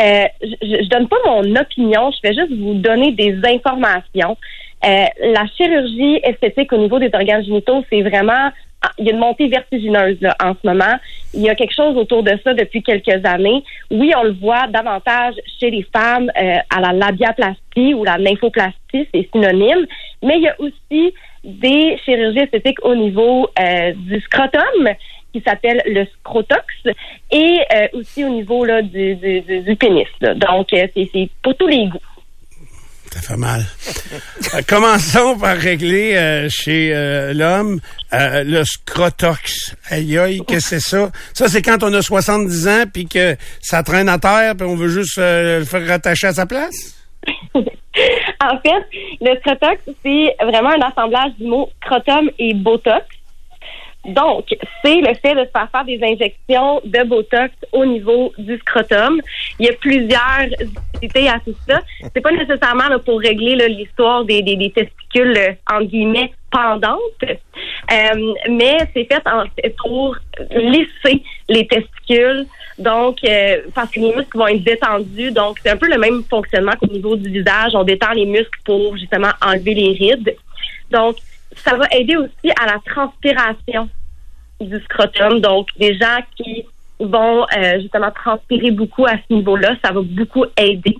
[0.00, 4.36] Euh, je, je donne pas mon opinion, je vais juste vous donner des informations.
[4.84, 8.50] Euh, la chirurgie esthétique au niveau des organes génitaux, c'est vraiment
[8.98, 10.94] il y a une montée vertigineuse là, en ce moment.
[11.34, 13.62] Il y a quelque chose autour de ça depuis quelques années.
[13.90, 19.08] Oui, on le voit davantage chez les femmes euh, à la labiaplastie ou la nymphoplastie,
[19.12, 19.86] c'est synonyme.
[20.22, 21.14] Mais il y a aussi
[21.44, 24.88] des chirurgies esthétiques au niveau euh, du scrotum
[25.32, 26.64] qui s'appelle le scrotox
[27.30, 30.06] et euh, aussi au niveau là, du, du, du, pénis.
[30.20, 30.34] là.
[30.34, 31.98] Donc, euh, c'est pour tous les goûts.
[33.12, 33.62] Ça fait mal.
[34.54, 37.78] Euh, commençons par régler euh, chez euh, l'homme
[38.14, 39.76] euh, le scrotox.
[39.90, 41.10] Aïe aïe, qu'est-ce que c'est ça?
[41.34, 44.76] Ça, c'est quand on a 70 ans puis que ça traîne à terre puis on
[44.76, 47.04] veut juste euh, le faire rattacher à sa place?
[47.54, 48.82] en fait,
[49.20, 53.04] le scrotox, c'est vraiment un assemblage du mot scrotum et botox.
[54.04, 54.46] Donc,
[54.84, 59.20] c'est le fait de se faire faire des injections de Botox au niveau du scrotum.
[59.60, 60.48] Il y a plusieurs
[60.94, 61.80] utilités à tout ça.
[62.12, 67.24] C'est pas nécessairement là, pour régler l'histoire des, des, des testicules, euh, entre guillemets, pendantes,
[67.90, 69.44] Euh, mais c'est fait en,
[69.82, 70.16] pour
[70.54, 72.46] lisser les testicules.
[72.78, 75.30] Donc, euh, parce que les muscles vont être détendus.
[75.32, 77.74] Donc, c'est un peu le même fonctionnement qu'au niveau du visage.
[77.74, 80.34] On détend les muscles pour justement enlever les rides.
[80.90, 81.16] Donc,
[81.56, 83.88] ça va aider aussi à la transpiration
[84.60, 85.40] du scrotum.
[85.40, 86.64] Donc, des gens qui
[87.00, 90.96] vont euh, justement transpirer beaucoup à ce niveau-là, ça va beaucoup aider.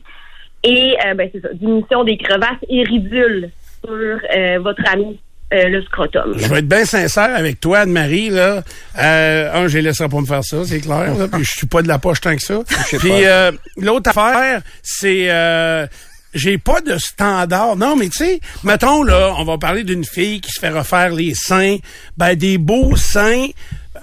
[0.64, 3.50] Et euh, ben, c'est ça, diminution des crevasses et ridules
[3.84, 5.18] sur euh, votre ami
[5.53, 6.34] euh, le scrotum.
[6.36, 8.62] Je vais être bien sincère avec toi, Anne-Marie, là.
[8.98, 11.14] Euh, un, je les laisserai pas me faire ça, c'est clair.
[11.14, 12.61] Là, puis je suis pas de la poche tant que ça.
[12.98, 15.86] Puis euh, l'autre affaire, c'est euh,
[16.35, 17.76] j'ai pas de standard.
[17.76, 21.11] Non, mais tu sais, mettons là, on va parler d'une fille qui se fait refaire
[21.11, 21.78] les seins,
[22.16, 23.49] ben des beaux seins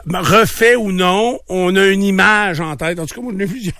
[0.07, 2.99] refait ou non, on a une image en tête.
[2.99, 3.73] En tout cas, moi, j'en ai plusieurs.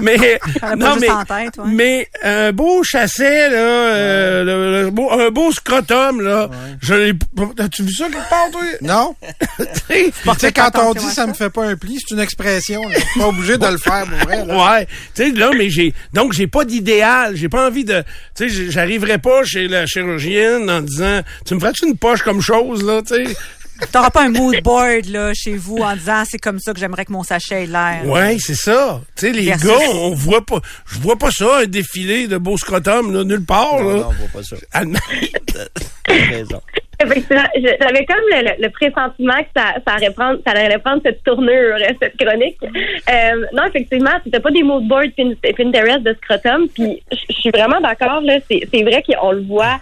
[0.00, 0.16] Mais,
[0.76, 1.64] non, mais, en tête, ouais.
[1.72, 6.50] mais un beau chasset, là, euh, le- le beau- un beau scrotum, là,
[6.82, 7.12] je l'ai,
[7.58, 8.62] as-tu vu ça quelque part, toi?
[8.82, 9.14] Non?
[9.88, 11.26] Tu sais, quand on dit ça ça.
[11.26, 12.82] me fait pas un pli, c'est une expression.
[12.82, 12.96] là.
[12.96, 14.44] Je suis pas obligé de le faire pour vrai.
[14.44, 14.56] là.
[14.78, 18.02] Ouais, tu sais là mais j'ai donc j'ai pas d'idéal, j'ai pas envie de
[18.36, 22.40] tu sais j'arriverai pas chez la chirurgienne en disant tu me ferais-tu une poche comme
[22.42, 23.36] chose là, tu sais.
[23.92, 27.04] T'auras pas un mood board là chez vous en disant c'est comme ça que j'aimerais
[27.04, 28.02] que mon sachet ait l'air.
[28.06, 29.00] Ouais, c'est ça.
[29.16, 32.38] Tu sais les Versus- gars, on voit pas je vois pas ça un défilé de
[32.38, 33.96] beaux scrotum là nulle part Non, là.
[33.96, 34.56] non, on voit pas ça.
[34.72, 36.60] T'as raison.
[36.98, 41.02] Effectivement, j'avais comme le, le- le pressentiment que ça, ça, allait prendre, ça allait prendre
[41.04, 42.56] cette tournure, euh, cette chronique.
[42.62, 46.66] Euh, non, effectivement, c'était pas des mood boards Pin- Pinterest de scrotum.
[46.72, 48.22] Puis je je suis vraiment d'accord.
[48.22, 49.78] Là, c'est c'est vrai qu'on le voit.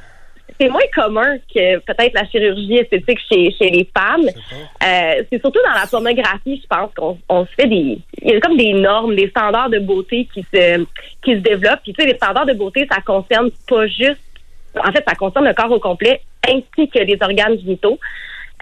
[0.59, 4.29] C'est moins commun que peut-être la chirurgie esthétique chez, chez les femmes.
[4.29, 7.99] Euh, c'est surtout dans la pornographie, je pense qu'on on se fait des.
[8.23, 10.85] Il y a comme des normes, des standards de beauté qui se
[11.23, 11.81] qui se développent.
[11.83, 14.21] Puis tu sais, les standards de beauté, ça concerne pas juste
[14.77, 17.99] en fait, ça concerne le corps au complet ainsi que les organes génitaux.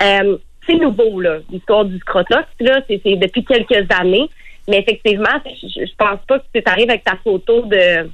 [0.03, 0.37] Euh,
[0.67, 4.29] c'est nouveau, là, l'histoire du scrotox, là, c'est depuis quelques années.
[4.69, 8.09] Mais effectivement, je, je pense pas que tu arrives avec ta photo de,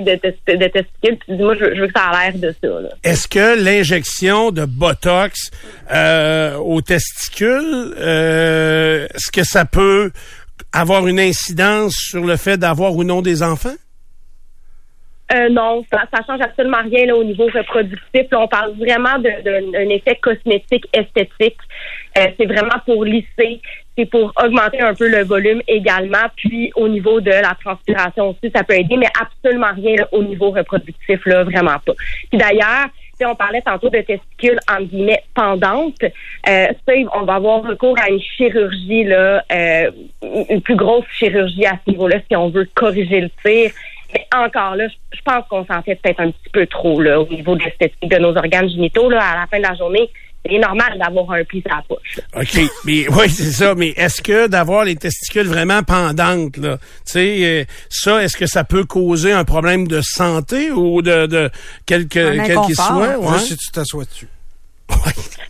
[0.00, 2.54] de, de, de testicule, puis dis, moi, je, je veux que ça a l'air de
[2.62, 2.68] ça,
[3.04, 5.50] est-ce que l'injection de botox
[5.92, 10.10] euh, aux testicules euh, est-ce que ça peut
[10.72, 13.74] avoir une incidence sur le fait d'avoir ou non des enfants?
[15.32, 18.30] Euh, non, ça, ça change absolument rien là, au niveau reproductif.
[18.30, 21.56] Là, on parle vraiment d'un effet cosmétique esthétique.
[22.18, 23.60] Euh, c'est vraiment pour lisser,
[23.96, 26.28] c'est pour augmenter un peu le volume également.
[26.36, 30.22] Puis au niveau de la transpiration aussi, ça peut aider, mais absolument rien là, au
[30.22, 31.94] niveau reproductif, là, vraiment pas.
[32.30, 32.88] Puis d'ailleurs,
[33.22, 36.02] sais, on parlait tantôt de testicules en guillemets pendantes.
[36.02, 39.90] Euh, ça, on va avoir recours à une chirurgie là, euh,
[40.50, 43.70] une plus grosse chirurgie à ce niveau-là si on veut corriger le tir.
[44.12, 47.28] Mais encore là, je pense qu'on s'en fait peut-être un petit peu trop là, au
[47.28, 49.08] niveau de l'esthétique de nos organes génitaux.
[49.08, 50.10] Là, à la fin de la journée,
[50.44, 52.20] c'est normal d'avoir un pli à la poche.
[52.36, 52.70] OK.
[52.84, 53.74] Mais oui, c'est ça.
[53.74, 58.46] Mais est-ce que d'avoir les testicules vraiment pendantes, là, tu sais, euh, ça, est-ce que
[58.46, 61.50] ça peut causer un problème de santé ou de, de
[61.86, 63.18] quel qu'il soit?
[63.18, 63.38] Ouais.
[63.38, 64.28] Si tu t'assois dessus.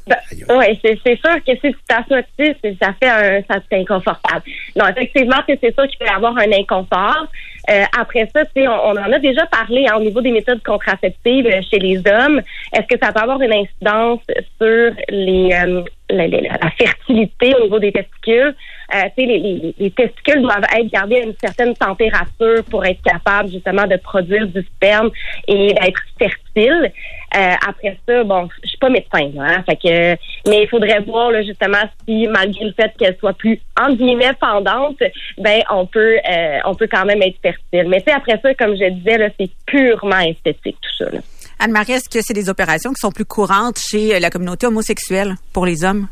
[0.06, 0.16] Ben,
[0.50, 4.42] oui, c'est sûr que si tu t'assois dessus, ça fait un, ça c'est inconfortable.
[4.76, 7.28] Non, effectivement, c'est c'est sûr qu'il peut y avoir un inconfort.
[7.70, 11.46] Euh, après ça, on, on en a déjà parlé hein, au niveau des méthodes contraceptives
[11.46, 12.40] euh, chez les hommes.
[12.72, 14.20] Est-ce que ça peut avoir une incidence
[14.60, 18.54] sur les, euh, la, la- la fertilité au niveau des testicules?
[18.94, 23.48] Euh, les, les- les testicules doivent être gardés à une certaine température pour être capables
[23.48, 25.10] justement de produire du sperme
[25.46, 26.92] et d'être fertile.
[27.34, 31.30] Euh, après ça, bon, je suis pas médecin, hein, fait que, mais il faudrait voir
[31.30, 34.98] là, justement si malgré le fait qu'elle soit plus en guillemets pendante,
[35.38, 37.51] ben on peut euh, on peut quand même être fertile.
[37.72, 41.10] Mais tu sais après ça, comme je disais là, c'est purement esthétique tout ça.
[41.10, 41.20] Là.
[41.58, 45.34] Anne-Marie, est-ce que c'est des opérations qui sont plus courantes chez euh, la communauté homosexuelle
[45.52, 46.08] pour les hommes?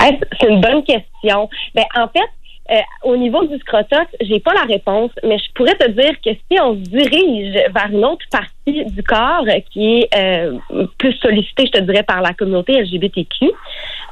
[0.00, 1.48] Hey, c'est une bonne question.
[1.74, 2.28] Ben, en fait,
[2.70, 6.30] euh, au niveau du scrotox, j'ai pas la réponse, mais je pourrais te dire que
[6.30, 10.58] si on se dirige vers une autre partie du corps qui est euh,
[10.98, 13.46] plus sollicitée, je te dirais, par la communauté LGBTQ,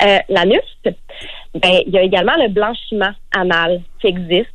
[0.02, 4.50] euh, l'anus, ben il y a également le blanchiment anal qui existe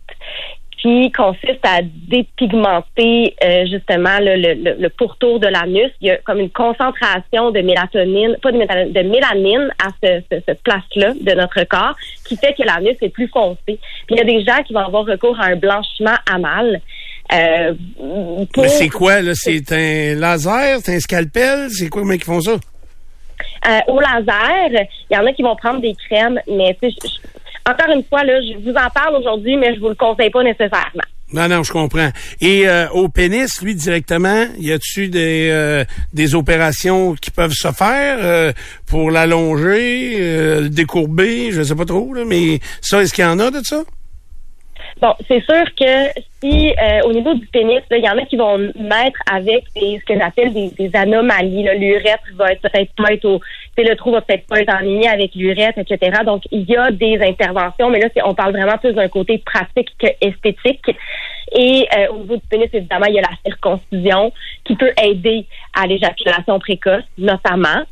[0.81, 5.91] qui consiste à dépigmenter euh, justement le, le, le pourtour de l'anus.
[6.01, 10.21] Il y a comme une concentration de mélatonine, pas de mélatonine, de mélanine à ce,
[10.31, 13.59] ce, cette place-là de notre corps qui fait que l'anus est plus foncé.
[13.67, 13.79] Puis
[14.11, 16.79] il y a des gens qui vont avoir recours à un blanchiment anal.
[17.33, 17.73] Euh,
[18.53, 19.31] pour- Mais c'est quoi, là?
[19.35, 20.79] C'est un laser?
[20.81, 21.69] C'est un scalpel?
[21.69, 22.53] C'est quoi, mais qui font ça?
[23.67, 26.95] Euh, au laser, il y en a qui vont prendre des crèmes, mais tu sais,
[27.03, 29.95] je- je- encore une fois, là, je vous en parle aujourd'hui, mais je vous le
[29.95, 31.03] conseille pas nécessairement.
[31.31, 32.09] Non, non, je comprends.
[32.41, 37.71] Et euh, au pénis, lui, directement, y a-tu des, euh, des opérations qui peuvent se
[37.71, 38.51] faire euh,
[38.87, 43.27] pour l'allonger, euh, le décourber, je sais pas trop, là, mais ça, est-ce qu'il y
[43.27, 43.83] en a de ça?
[45.01, 48.35] Bon, c'est sûr que si euh, au niveau du pénis, il y en a qui
[48.35, 51.63] vont mettre avec des, ce que j'appelle des, des anomalies.
[51.77, 53.39] L'urètre va être peut-être pas au,
[53.77, 56.19] le trou va peut-être pas être en ligne avec l'urètre, etc.
[56.25, 59.89] Donc il y a des interventions, mais là on parle vraiment plus d'un côté pratique
[59.97, 60.85] que esthétique.
[61.53, 64.31] Et euh, au niveau du pénis, évidemment, il y a la circoncision
[64.65, 67.83] qui peut aider à l'éjaculation précoce, notamment.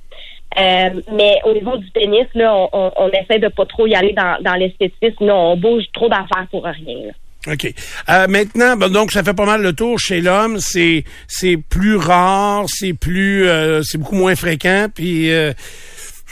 [0.58, 3.95] Euh, mais au niveau du pénis, là, on, on, on essaie de pas trop y
[3.95, 5.26] aller dans, dans l'esthétisme.
[5.26, 7.08] Non, on bouge trop d'affaires pour rien.
[7.08, 7.14] là.
[7.54, 7.74] OK.
[8.10, 10.58] Euh, maintenant, ben, donc ça fait pas mal le tour chez l'homme.
[10.60, 14.88] C'est c'est plus rare, c'est plus euh, c'est beaucoup moins fréquent.
[14.93, 15.54] Puis euh,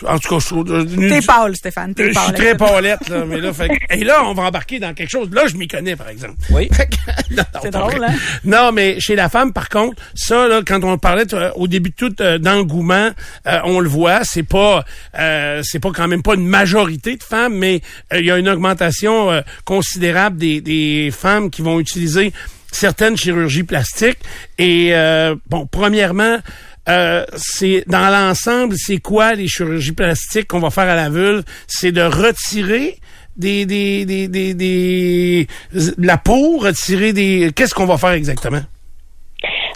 [0.07, 0.71] en tout cas, je trouve.
[0.71, 1.93] euh, T'es pâle, Stéphane.
[1.93, 2.23] T'es Je pâle.
[2.25, 5.09] suis très paulette, là, mais là, fait que- et là, on va embarquer dans quelque
[5.09, 5.29] chose.
[5.31, 6.35] Là, je m'y connais, par exemple.
[6.49, 6.69] Oui.
[7.61, 8.13] C'est drôle, hein?
[8.43, 11.91] Non, mais chez la femme, par contre, ça, là, quand on parlait euh, au début
[11.91, 13.09] de tout euh, d'engouement,
[13.47, 14.83] euh, on le voit, c'est pas,
[15.17, 17.81] euh, c'est pas quand même pas une majorité de femmes, mais
[18.13, 22.33] euh, il y a une augmentation euh, considérable des, des femmes qui vont utiliser
[22.71, 24.19] certaines chirurgies plastiques.
[24.57, 26.39] Et euh, bon, premièrement,
[26.87, 31.43] euh, c'est dans l'ensemble, c'est quoi les chirurgies plastiques qu'on va faire à la vulve?
[31.67, 32.97] C'est de retirer
[33.35, 37.51] des, des, des, des, des- de la peau, retirer des.
[37.55, 38.61] Qu'est-ce qu'on va faire exactement?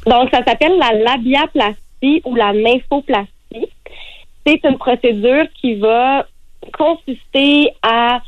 [0.06, 3.68] Donc, ça s'appelle la labiaplastie ou la nymphoplastie.
[4.46, 6.26] C'est une procédure qui va
[6.78, 8.22] consister à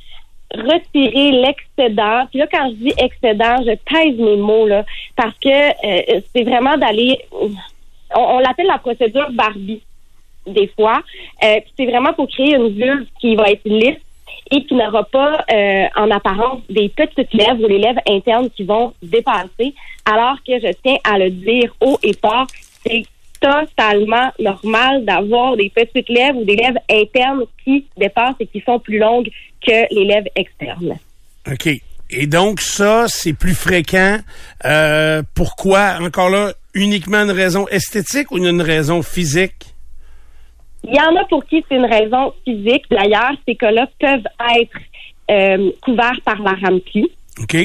[0.53, 2.27] retirer l'excédent.
[2.29, 4.83] Puis là, quand je dis excédent, je pèse mes mots, là,
[5.15, 7.19] parce que euh, c'est vraiment d'aller...
[8.15, 9.81] On, l'appelle la procédure Barbie,
[10.47, 11.01] des fois.
[11.43, 13.99] Euh, c'est vraiment pour créer une vulve qui va être lisse
[14.49, 18.63] et qui n'aura pas euh, en apparence des petites lèvres ou les lèvres internes qui
[18.63, 19.73] vont dépasser,
[20.05, 22.47] alors que je tiens à le dire haut et fort,
[22.85, 23.05] c'est
[23.39, 28.79] totalement normal d'avoir des petites lèvres ou des lèvres internes qui dépassent et qui sont
[28.79, 29.29] plus longues
[29.65, 30.97] que les lèvres externes.
[31.49, 31.69] OK.
[32.13, 34.19] Et donc, ça, c'est plus fréquent.
[34.65, 35.97] Euh, pourquoi?
[36.01, 39.75] Encore là, uniquement une raison esthétique ou une raison physique?
[40.83, 42.85] Il y en a pour qui c'est une raison physique.
[42.89, 44.27] D'ailleurs, ces cas-là peuvent
[44.59, 44.77] être
[45.29, 47.07] euh, couverts par la RAMQ.
[47.41, 47.55] OK?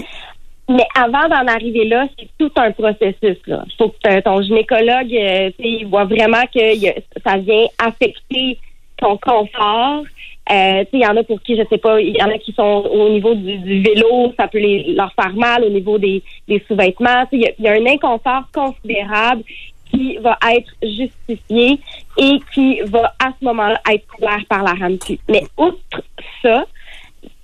[0.69, 3.39] Mais avant d'en arriver là, c'est tout un processus.
[3.47, 6.77] Il faut que ton gynécologue euh, tu sais, il voit vraiment que
[7.25, 8.59] ça vient affecter
[8.99, 10.03] ton confort.
[10.51, 12.53] Euh, il y en a pour qui, je sais pas, il y en a qui
[12.53, 16.23] sont au niveau du, vélo, ça peut les, leur faire mal au niveau des,
[16.69, 17.25] sous-vêtements.
[17.33, 19.43] Il y, y a un inconfort considérable
[19.91, 21.81] qui va être justifié
[22.17, 25.19] et qui va à ce moment-là être couvert par la RAMQ.
[25.29, 26.03] Mais outre
[26.43, 26.65] ça,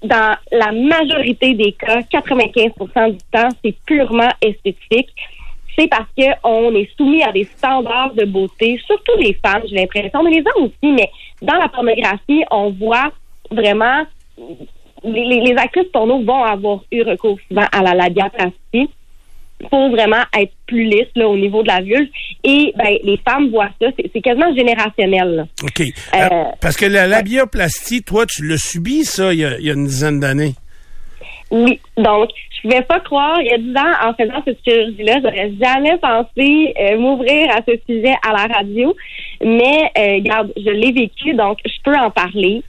[0.03, 2.73] dans la majorité des cas, 95
[3.13, 5.11] du temps, c'est purement esthétique.
[5.79, 10.23] C'est parce qu'on est soumis à des standards de beauté, surtout les femmes, j'ai l'impression,
[10.23, 10.93] mais les hommes aussi.
[10.93, 11.09] Mais
[11.41, 13.11] dans la pornographie, on voit
[13.51, 14.03] vraiment
[15.05, 18.89] les, les- les actrices porno vont avoir eu recours souvent à la labiaplastie
[19.71, 22.09] pour vraiment être plus lisse là, au niveau de la vulve.
[22.45, 25.37] Et ben, les femmes voient ça, c'est quasiment générationnel.
[25.37, 25.47] là.
[25.63, 25.81] OK.
[25.81, 29.65] Euh, Euh, parce que la labioplastie, toi, tu l'as subi, ça, il y a, il
[29.65, 30.55] y a une dizaine d'années.
[31.53, 35.21] Oui, donc je pouvais pas croire, il y a 10 ans, en faisant cette chirurgie-là,
[35.23, 38.97] j'aurais jamais pensé euh, m'ouvrir à ce sujet à la radio.
[39.45, 42.63] Mais euh, regarde, je l'ai vécu, donc je peux en parler.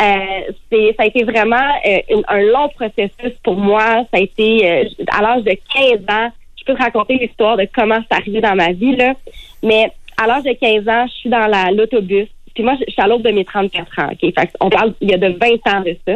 [0.00, 4.04] Euh, ça a été vraiment euh, un long processus pour moi.
[4.12, 6.32] Ça a été euh, à l'âge de 15 ans.
[6.56, 9.14] Je peux te raconter l'histoire de comment c'est arrivé dans ma vie, là.
[9.62, 12.26] Mais à l'âge de 15 ans, je suis dans la, l'autobus.
[12.52, 14.08] Puis moi, je suis à l'aube de mes 34 ans.
[14.10, 14.34] OK?
[14.34, 16.14] Fait on parle il y a de 20 ans de ça.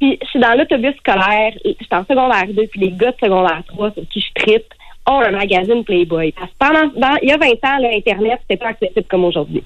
[0.00, 3.16] Puis je suis dans l'autobus scolaire, je suis en secondaire 2, puis les gars de
[3.22, 4.74] secondaire 3 sur qui je tripe
[5.06, 6.32] ont un magazine Playboy.
[6.32, 9.24] Parce que pendant, dans- il y a 20 ans, là, Internet, c'était pas accessible comme
[9.24, 9.62] aujourd'hui.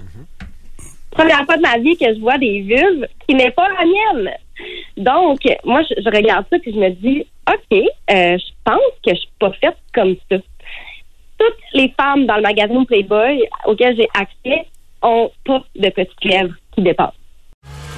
[1.11, 4.31] Première fois de ma vie que je vois des vulves qui n'est pas la mienne.
[4.97, 7.71] Donc, moi, je, je regarde ça puis je me dis, OK,
[8.11, 10.37] euh, je pense que je suis pas faite comme ça.
[11.39, 14.67] Toutes les femmes dans le magazine Playboy auquel j'ai accès
[15.01, 17.13] ont pas de petites lèvres qui dépassent.